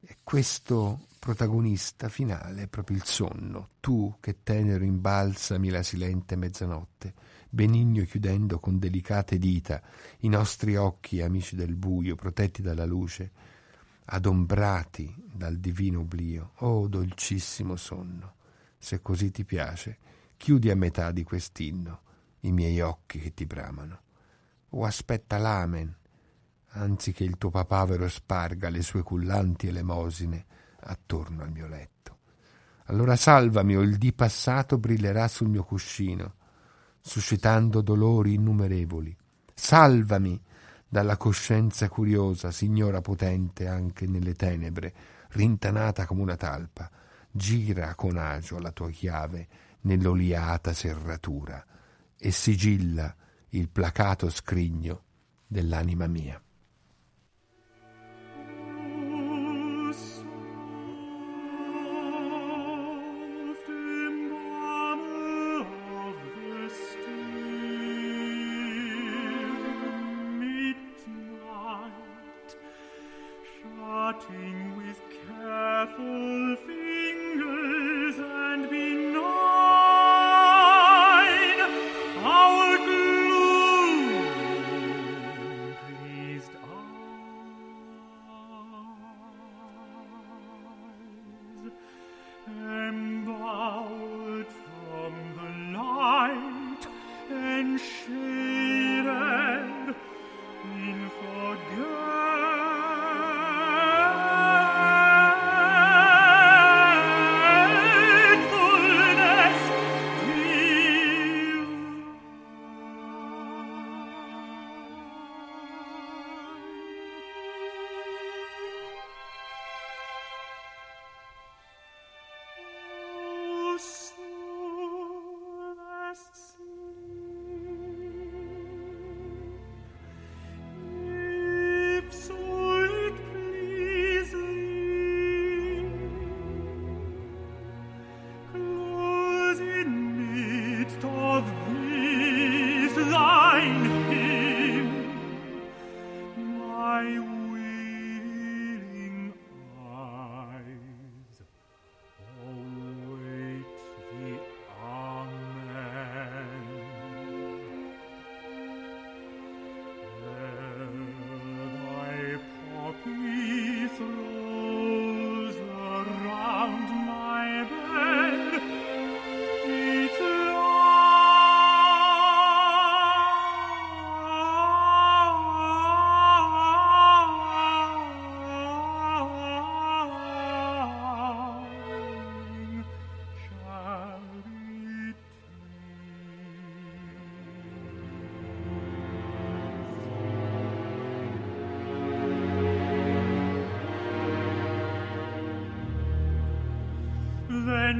E 0.00 0.16
questo 0.22 1.06
protagonista 1.24 2.10
finale 2.10 2.64
è 2.64 2.68
proprio 2.68 2.98
il 2.98 3.04
sonno, 3.04 3.70
tu 3.80 4.14
che 4.20 4.42
tenero 4.42 4.84
imbalsami 4.84 5.70
la 5.70 5.82
silente 5.82 6.36
mezzanotte, 6.36 7.14
benigno 7.48 8.04
chiudendo 8.04 8.58
con 8.58 8.78
delicate 8.78 9.38
dita 9.38 9.80
i 10.18 10.28
nostri 10.28 10.76
occhi, 10.76 11.22
amici 11.22 11.56
del 11.56 11.76
buio, 11.76 12.14
protetti 12.14 12.60
dalla 12.60 12.84
luce, 12.84 13.32
adombrati 14.04 15.14
dal 15.32 15.56
divino 15.56 16.00
oblio. 16.00 16.52
Oh 16.56 16.88
dolcissimo 16.88 17.74
sonno, 17.76 18.34
se 18.76 19.00
così 19.00 19.30
ti 19.30 19.46
piace, 19.46 19.96
chiudi 20.36 20.68
a 20.68 20.76
metà 20.76 21.10
di 21.10 21.22
quest'inno 21.22 22.02
i 22.40 22.52
miei 22.52 22.82
occhi 22.82 23.18
che 23.18 23.32
ti 23.32 23.46
bramano. 23.46 24.02
O 24.72 24.84
aspetta 24.84 25.38
l'amen, 25.38 25.90
anzi 26.72 27.12
che 27.12 27.24
il 27.24 27.38
tuo 27.38 27.48
papavero 27.48 28.10
sparga 28.10 28.68
le 28.68 28.82
sue 28.82 29.02
cullanti 29.02 29.68
elemosine 29.68 30.52
attorno 30.84 31.42
al 31.42 31.50
mio 31.50 31.66
letto. 31.66 32.18
Allora 32.86 33.16
salvami 33.16 33.76
o 33.76 33.80
il 33.80 33.96
dì 33.96 34.12
passato 34.12 34.78
brillerà 34.78 35.26
sul 35.28 35.48
mio 35.48 35.64
cuscino, 35.64 36.34
suscitando 37.00 37.80
dolori 37.80 38.34
innumerevoli. 38.34 39.16
Salvami 39.54 40.40
dalla 40.86 41.16
coscienza 41.16 41.88
curiosa, 41.88 42.50
signora 42.50 43.00
potente 43.00 43.66
anche 43.66 44.06
nelle 44.06 44.34
tenebre, 44.34 44.94
rintanata 45.30 46.06
come 46.06 46.22
una 46.22 46.36
talpa. 46.36 46.90
Gira 47.30 47.94
con 47.94 48.16
agio 48.16 48.58
la 48.58 48.70
tua 48.70 48.90
chiave 48.90 49.48
nell'oliata 49.80 50.72
serratura 50.72 51.64
e 52.16 52.30
sigilla 52.30 53.14
il 53.50 53.68
placato 53.68 54.30
scrigno 54.30 55.02
dell'anima 55.46 56.06
mia. 56.06 56.40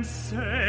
and 0.05 0.10
say 0.10 0.64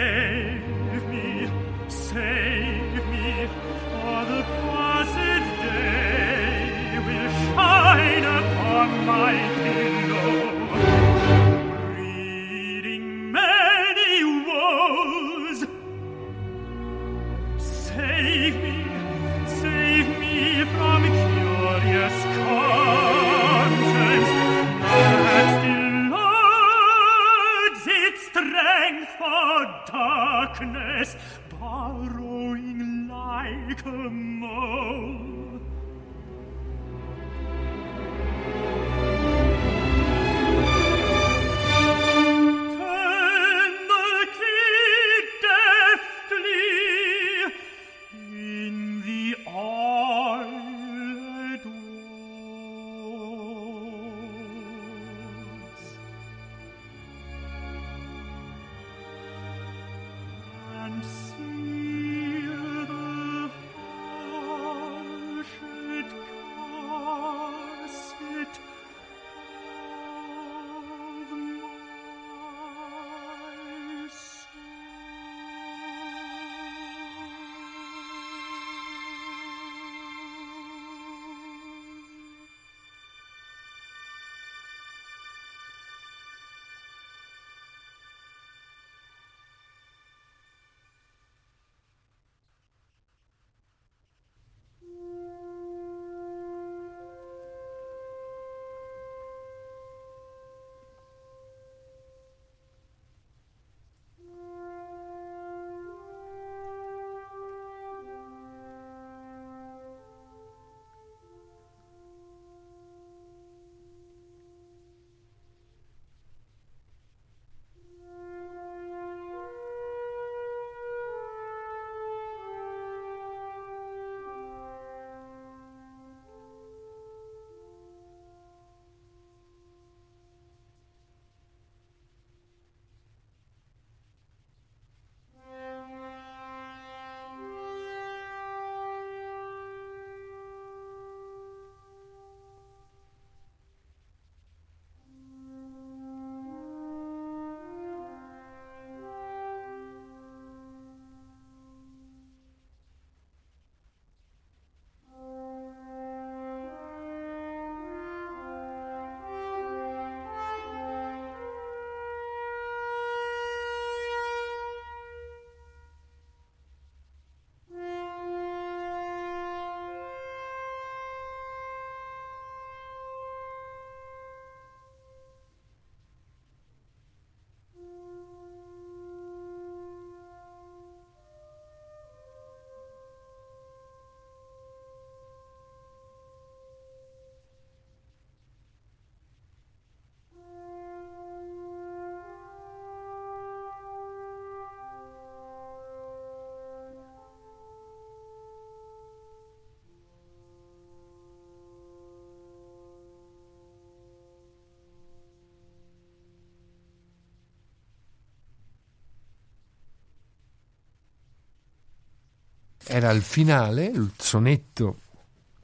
Era 212.88 213.12
il 213.12 213.22
finale, 213.22 213.86
il 213.86 214.12
sonetto 214.18 215.00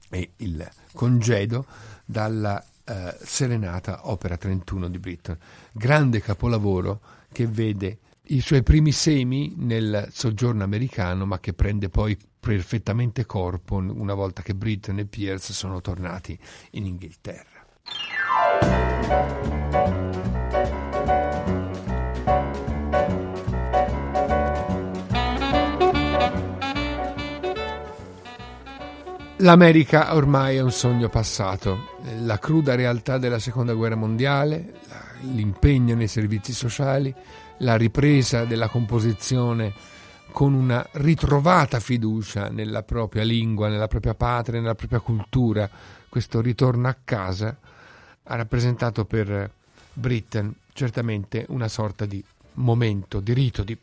e 0.09 0.31
il 0.37 0.69
congedo 0.93 1.65
dalla 2.03 2.63
eh, 2.83 3.15
Serenata 3.21 4.09
Opera 4.09 4.37
31 4.37 4.89
di 4.89 4.99
Britten. 4.99 5.37
Grande 5.71 6.19
capolavoro 6.21 6.99
che 7.31 7.47
vede 7.47 7.99
i 8.23 8.41
suoi 8.41 8.63
primi 8.63 8.91
semi 8.91 9.53
nel 9.57 10.07
soggiorno 10.11 10.63
americano, 10.63 11.25
ma 11.25 11.39
che 11.39 11.53
prende 11.53 11.89
poi 11.89 12.17
perfettamente 12.39 13.25
corpo 13.25 13.75
una 13.75 14.13
volta 14.13 14.41
che 14.41 14.55
Britten 14.55 14.99
e 14.99 15.05
Pierce 15.05 15.53
sono 15.53 15.79
tornati 15.81 16.37
in 16.71 16.85
Inghilterra. 16.85 17.59
L'America 29.41 30.13
ormai 30.13 30.57
è 30.57 30.61
un 30.61 30.71
sogno 30.71 31.09
passato. 31.09 31.97
La 32.19 32.37
cruda 32.37 32.75
realtà 32.75 33.17
della 33.17 33.39
seconda 33.39 33.73
guerra 33.73 33.95
mondiale, 33.95 34.73
l'impegno 35.33 35.95
nei 35.95 36.07
servizi 36.07 36.53
sociali, 36.53 37.11
la 37.57 37.75
ripresa 37.75 38.45
della 38.45 38.67
composizione 38.67 39.73
con 40.31 40.53
una 40.53 40.87
ritrovata 40.91 41.79
fiducia 41.79 42.49
nella 42.49 42.83
propria 42.83 43.23
lingua, 43.23 43.67
nella 43.67 43.87
propria 43.87 44.13
patria, 44.13 44.59
nella 44.59 44.75
propria 44.75 44.99
cultura, 44.99 45.67
questo 46.07 46.39
ritorno 46.39 46.87
a 46.87 46.95
casa 47.03 47.57
ha 48.21 48.35
rappresentato 48.35 49.05
per 49.05 49.51
Britten 49.91 50.53
certamente 50.71 51.47
una 51.49 51.67
sorta 51.67 52.05
di 52.05 52.23
momento, 52.53 53.19
di 53.19 53.33
rito, 53.33 53.63
di 53.63 53.75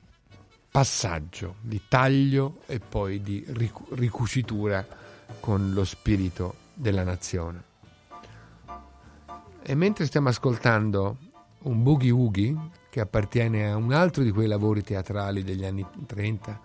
passaggio, 0.70 1.56
di 1.62 1.80
taglio 1.88 2.60
e 2.66 2.78
poi 2.78 3.20
di 3.20 3.44
ricu- 3.48 3.92
ricucitura 3.98 5.06
con 5.40 5.72
lo 5.72 5.84
spirito 5.84 6.54
della 6.74 7.04
nazione. 7.04 7.62
E 9.62 9.74
mentre 9.74 10.06
stiamo 10.06 10.28
ascoltando 10.28 11.16
un 11.62 11.82
boogie 11.82 12.10
woogie 12.10 12.56
che 12.90 13.00
appartiene 13.00 13.70
a 13.70 13.76
un 13.76 13.92
altro 13.92 14.22
di 14.22 14.30
quei 14.30 14.46
lavori 14.46 14.82
teatrali 14.82 15.42
degli 15.42 15.64
anni 15.64 15.86
30 16.06 16.60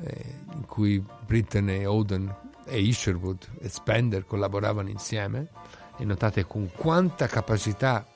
eh, 0.00 0.34
in 0.54 0.66
cui 0.66 1.02
Britten 1.24 1.68
e 1.70 1.86
Oden 1.86 2.34
e 2.64 2.80
Isherwood 2.80 3.46
e 3.60 3.68
Spender 3.68 4.24
collaboravano 4.24 4.88
insieme 4.88 5.48
e 5.96 6.04
notate 6.04 6.46
con 6.46 6.70
quanta 6.74 7.26
capacità 7.26 8.06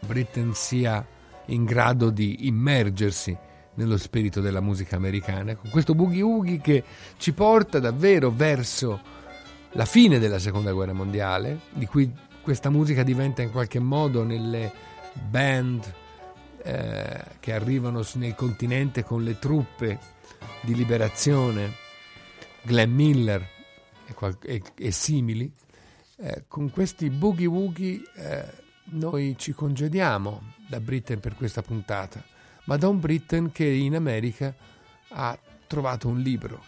Britten 0.00 0.54
sia 0.54 1.06
in 1.46 1.64
grado 1.64 2.10
di 2.10 2.46
immergersi 2.46 3.36
nello 3.74 3.96
spirito 3.96 4.40
della 4.40 4.60
musica 4.60 4.96
americana, 4.96 5.56
con 5.56 5.70
questo 5.70 5.94
boogie 5.94 6.22
woogie 6.22 6.60
che 6.60 6.84
ci 7.16 7.32
porta 7.32 7.78
davvero 7.80 8.30
verso 8.30 9.00
la 9.72 9.84
fine 9.84 10.18
della 10.18 10.38
seconda 10.38 10.72
guerra 10.72 10.92
mondiale, 10.92 11.60
di 11.72 11.86
cui 11.86 12.12
questa 12.42 12.70
musica 12.70 13.02
diventa 13.02 13.42
in 13.42 13.50
qualche 13.50 13.78
modo 13.80 14.22
nelle 14.22 14.72
band 15.14 15.92
eh, 16.62 17.24
che 17.40 17.52
arrivano 17.52 18.04
nel 18.14 18.34
continente 18.34 19.04
con 19.04 19.22
le 19.24 19.38
truppe 19.38 19.98
di 20.62 20.74
liberazione, 20.74 21.72
Glenn 22.62 22.94
Miller 22.94 23.46
e, 24.06 24.32
e, 24.42 24.62
e 24.76 24.90
simili, 24.90 25.52
eh, 26.16 26.44
con 26.46 26.70
questi 26.70 27.10
boogie 27.10 27.46
woogie 27.46 28.02
eh, 28.14 28.62
noi 28.92 29.34
ci 29.38 29.52
congediamo 29.52 30.52
da 30.68 30.80
Britain 30.80 31.20
per 31.20 31.34
questa 31.34 31.62
puntata, 31.62 32.22
ma 32.64 32.76
da 32.76 32.88
un 32.88 33.00
Britain 33.00 33.52
che 33.52 33.66
in 33.66 33.94
America 33.94 34.54
ha 35.08 35.38
trovato 35.66 36.08
un 36.08 36.20
libro 36.20 36.62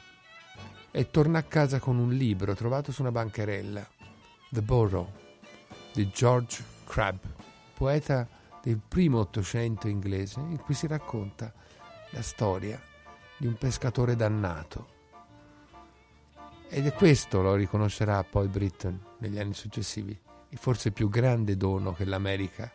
e 0.90 1.10
torna 1.10 1.38
a 1.38 1.42
casa 1.42 1.78
con 1.78 1.98
un 1.98 2.12
libro 2.12 2.54
trovato 2.54 2.92
su 2.92 3.02
una 3.02 3.12
bancherella, 3.12 3.86
The 4.48 4.62
Borough, 4.62 5.08
di 5.92 6.08
George 6.10 6.62
Crabbe, 6.84 7.34
poeta 7.74 8.26
del 8.62 8.80
primo 8.86 9.20
Ottocento 9.20 9.88
inglese, 9.88 10.40
in 10.40 10.58
cui 10.58 10.74
si 10.74 10.86
racconta 10.86 11.52
la 12.10 12.22
storia 12.22 12.80
di 13.36 13.46
un 13.46 13.54
pescatore 13.56 14.16
dannato. 14.16 14.94
Ed 16.68 16.86
è 16.86 16.92
questo, 16.92 17.42
lo 17.42 17.54
riconoscerà 17.54 18.24
poi 18.24 18.48
Britain 18.48 18.98
negli 19.18 19.38
anni 19.38 19.54
successivi, 19.54 20.18
il 20.48 20.58
forse 20.58 20.90
più 20.90 21.08
grande 21.08 21.56
dono 21.56 21.92
che 21.92 22.04
l'America 22.04 22.72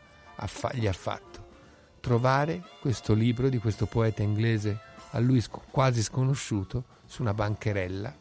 gli 0.74 0.88
ha 0.88 0.94
fatto. 0.94 1.51
Trovare 2.02 2.64
questo 2.80 3.14
libro 3.14 3.48
di 3.48 3.60
questo 3.60 3.86
poeta 3.86 4.24
inglese 4.24 4.80
a 5.12 5.20
lui 5.20 5.44
quasi 5.70 6.02
sconosciuto 6.02 6.84
su 7.06 7.22
una 7.22 7.34
bancherella, 7.34 8.14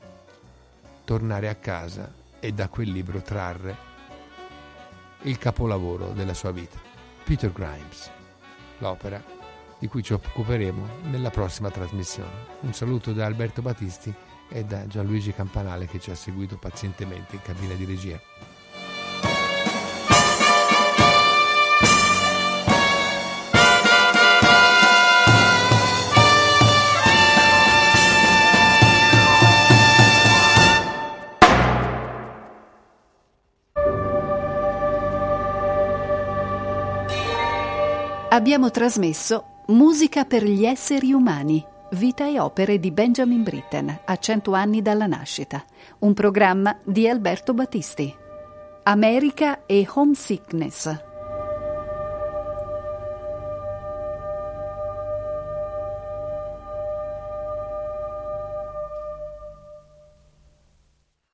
tornare 1.05 1.49
a 1.49 1.55
casa 1.55 2.13
e 2.39 2.53
da 2.53 2.69
quel 2.69 2.93
libro 2.93 3.23
trarre 3.23 3.89
il 5.23 5.39
capolavoro 5.39 6.13
della 6.13 6.35
sua 6.35 6.53
vita, 6.53 6.79
Peter 7.25 7.51
Grimes, 7.51 8.11
l'opera 8.79 9.23
di 9.79 9.89
cui 9.89 10.03
ci 10.03 10.13
occuperemo 10.13 10.87
nella 11.05 11.31
prossima 11.31 11.71
trasmissione. 11.71 12.59
Un 12.61 12.75
saluto 12.75 13.15
da 13.15 13.25
Alberto 13.25 13.63
Battisti 13.63 14.13
e 14.51 14.63
da 14.65 14.87
Gianluigi 14.87 15.33
Campanale 15.33 15.87
che 15.87 15.99
ci 15.99 16.11
ha 16.11 16.15
seguito 16.15 16.59
pazientemente 16.59 17.37
in 17.37 17.43
cabina 17.43 17.73
di 17.73 17.87
regia. 17.87 18.21
Abbiamo 38.33 38.71
trasmesso 38.71 39.45
Musica 39.71 40.25
per 40.25 40.45
gli 40.45 40.65
esseri 40.65 41.13
umani, 41.13 41.65
vita 41.95 42.29
e 42.29 42.39
opere 42.39 42.79
di 42.79 42.93
Benjamin 42.93 43.43
Britten 43.43 44.01
a 44.05 44.17
cento 44.19 44.53
anni 44.53 44.83
dalla 44.83 45.09
nascita, 45.09 45.65
un 46.01 46.15
programma 46.15 46.79
di 46.85 47.09
Alberto 47.09 47.55
Battisti. 47.55 48.15
America 48.85 49.67
e 49.67 49.85
Homesickness 49.93 51.10